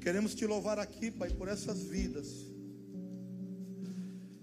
[0.00, 2.28] Queremos te louvar aqui, Pai, por essas vidas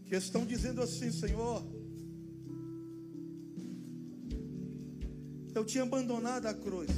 [0.05, 1.63] que estão dizendo assim, Senhor.
[5.61, 6.89] Eu tinha abandonado a cruz.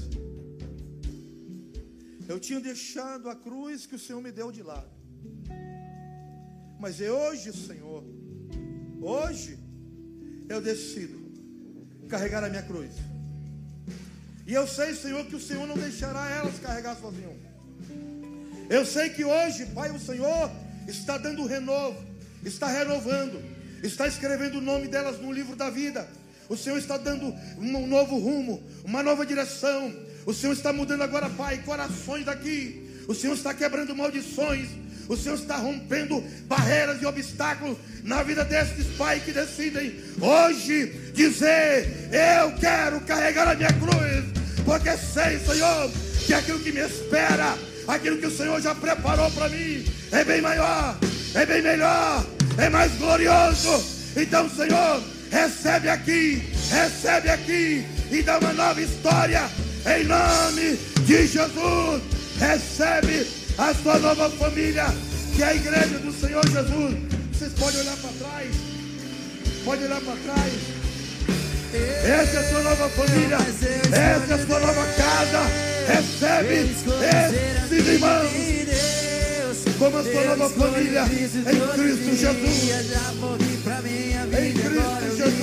[2.30, 4.90] Eu tinha deixado a cruz que o Senhor me deu de lado.
[6.80, 8.02] Mas é hoje, Senhor,
[9.02, 9.60] hoje
[10.48, 11.20] eu decido
[12.08, 12.94] carregar a minha cruz.
[14.48, 17.38] E eu sei, Senhor, que o Senhor não deixará elas carregar sozinho.
[18.70, 20.50] Eu sei que hoje, Pai, o Senhor
[20.88, 22.02] está dando renovo,
[22.46, 23.44] está renovando,
[23.84, 26.08] está escrevendo o nome delas no livro da vida.
[26.50, 29.94] O Senhor está dando um novo rumo, uma nova direção.
[30.26, 32.90] O Senhor está mudando agora, Pai, corações daqui.
[33.08, 34.70] O Senhor está quebrando maldições.
[35.08, 42.10] O Senhor está rompendo barreiras e obstáculos na vida destes pais que decidem hoje dizer:
[42.12, 44.26] Eu quero carregar a minha cruz,
[44.64, 45.92] porque sei, Senhor,
[46.26, 50.42] que aquilo que me espera, aquilo que o Senhor já preparou para mim, é bem
[50.42, 50.98] maior,
[51.34, 52.26] é bem melhor,
[52.58, 53.84] é mais glorioso.
[54.16, 55.04] Então, Senhor,
[55.34, 59.50] recebe aqui, recebe aqui e dá uma nova história
[59.86, 62.02] em nome de Jesus.
[62.40, 63.28] Recebe
[63.58, 64.86] a sua nova família,
[65.36, 66.96] que é a igreja do Senhor Jesus.
[67.32, 68.56] Vocês podem olhar para trás,
[69.66, 70.54] pode olhar para trás.
[71.74, 75.42] Essa é a sua nova família, essa é a sua nova casa.
[75.88, 76.72] Recebe
[77.72, 78.93] esses irmãos
[79.78, 82.68] como a sua nova família em Cristo Jesus.
[84.34, 85.43] Em Cristo Jesus.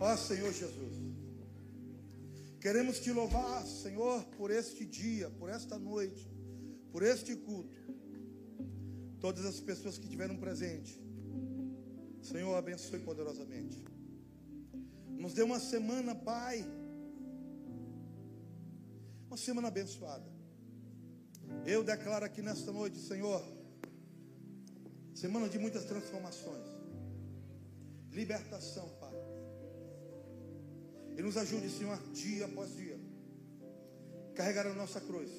[0.00, 0.96] Ó Senhor Jesus.
[2.60, 6.28] Queremos te louvar, Senhor, por este dia, por esta noite,
[6.90, 7.78] por este culto.
[9.20, 11.00] Todas as pessoas que tiveram presente.
[12.20, 13.84] Senhor, abençoe poderosamente.
[15.08, 16.64] Nos dê uma semana, Pai.
[19.28, 20.28] Uma semana abençoada.
[21.64, 23.42] Eu declaro aqui nesta noite, Senhor,
[25.14, 26.66] semana de muitas transformações,
[28.10, 28.95] libertação.
[31.16, 32.98] E nos ajude, Senhor, dia após dia,
[34.34, 35.30] carregar a nossa cruz.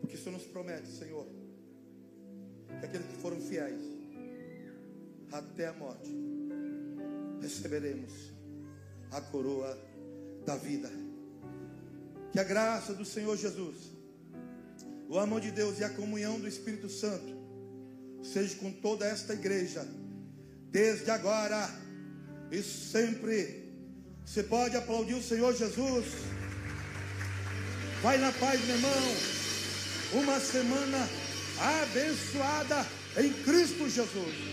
[0.00, 1.26] Porque o Senhor nos promete, Senhor,
[2.80, 3.82] que aqueles que foram fiéis
[5.30, 6.10] até a morte,
[7.40, 8.32] receberemos
[9.10, 9.78] a coroa
[10.46, 10.90] da vida.
[12.32, 13.92] Que a graça do Senhor Jesus,
[15.08, 17.42] o amor de Deus e a comunhão do Espírito Santo
[18.22, 19.86] seja com toda esta igreja,
[20.70, 21.81] desde agora
[22.52, 23.62] e sempre.
[24.24, 26.04] Você pode aplaudir o Senhor Jesus.
[28.02, 29.16] Vai na paz, meu irmão.
[30.12, 31.08] Uma semana
[31.58, 32.86] abençoada
[33.16, 34.51] em Cristo Jesus.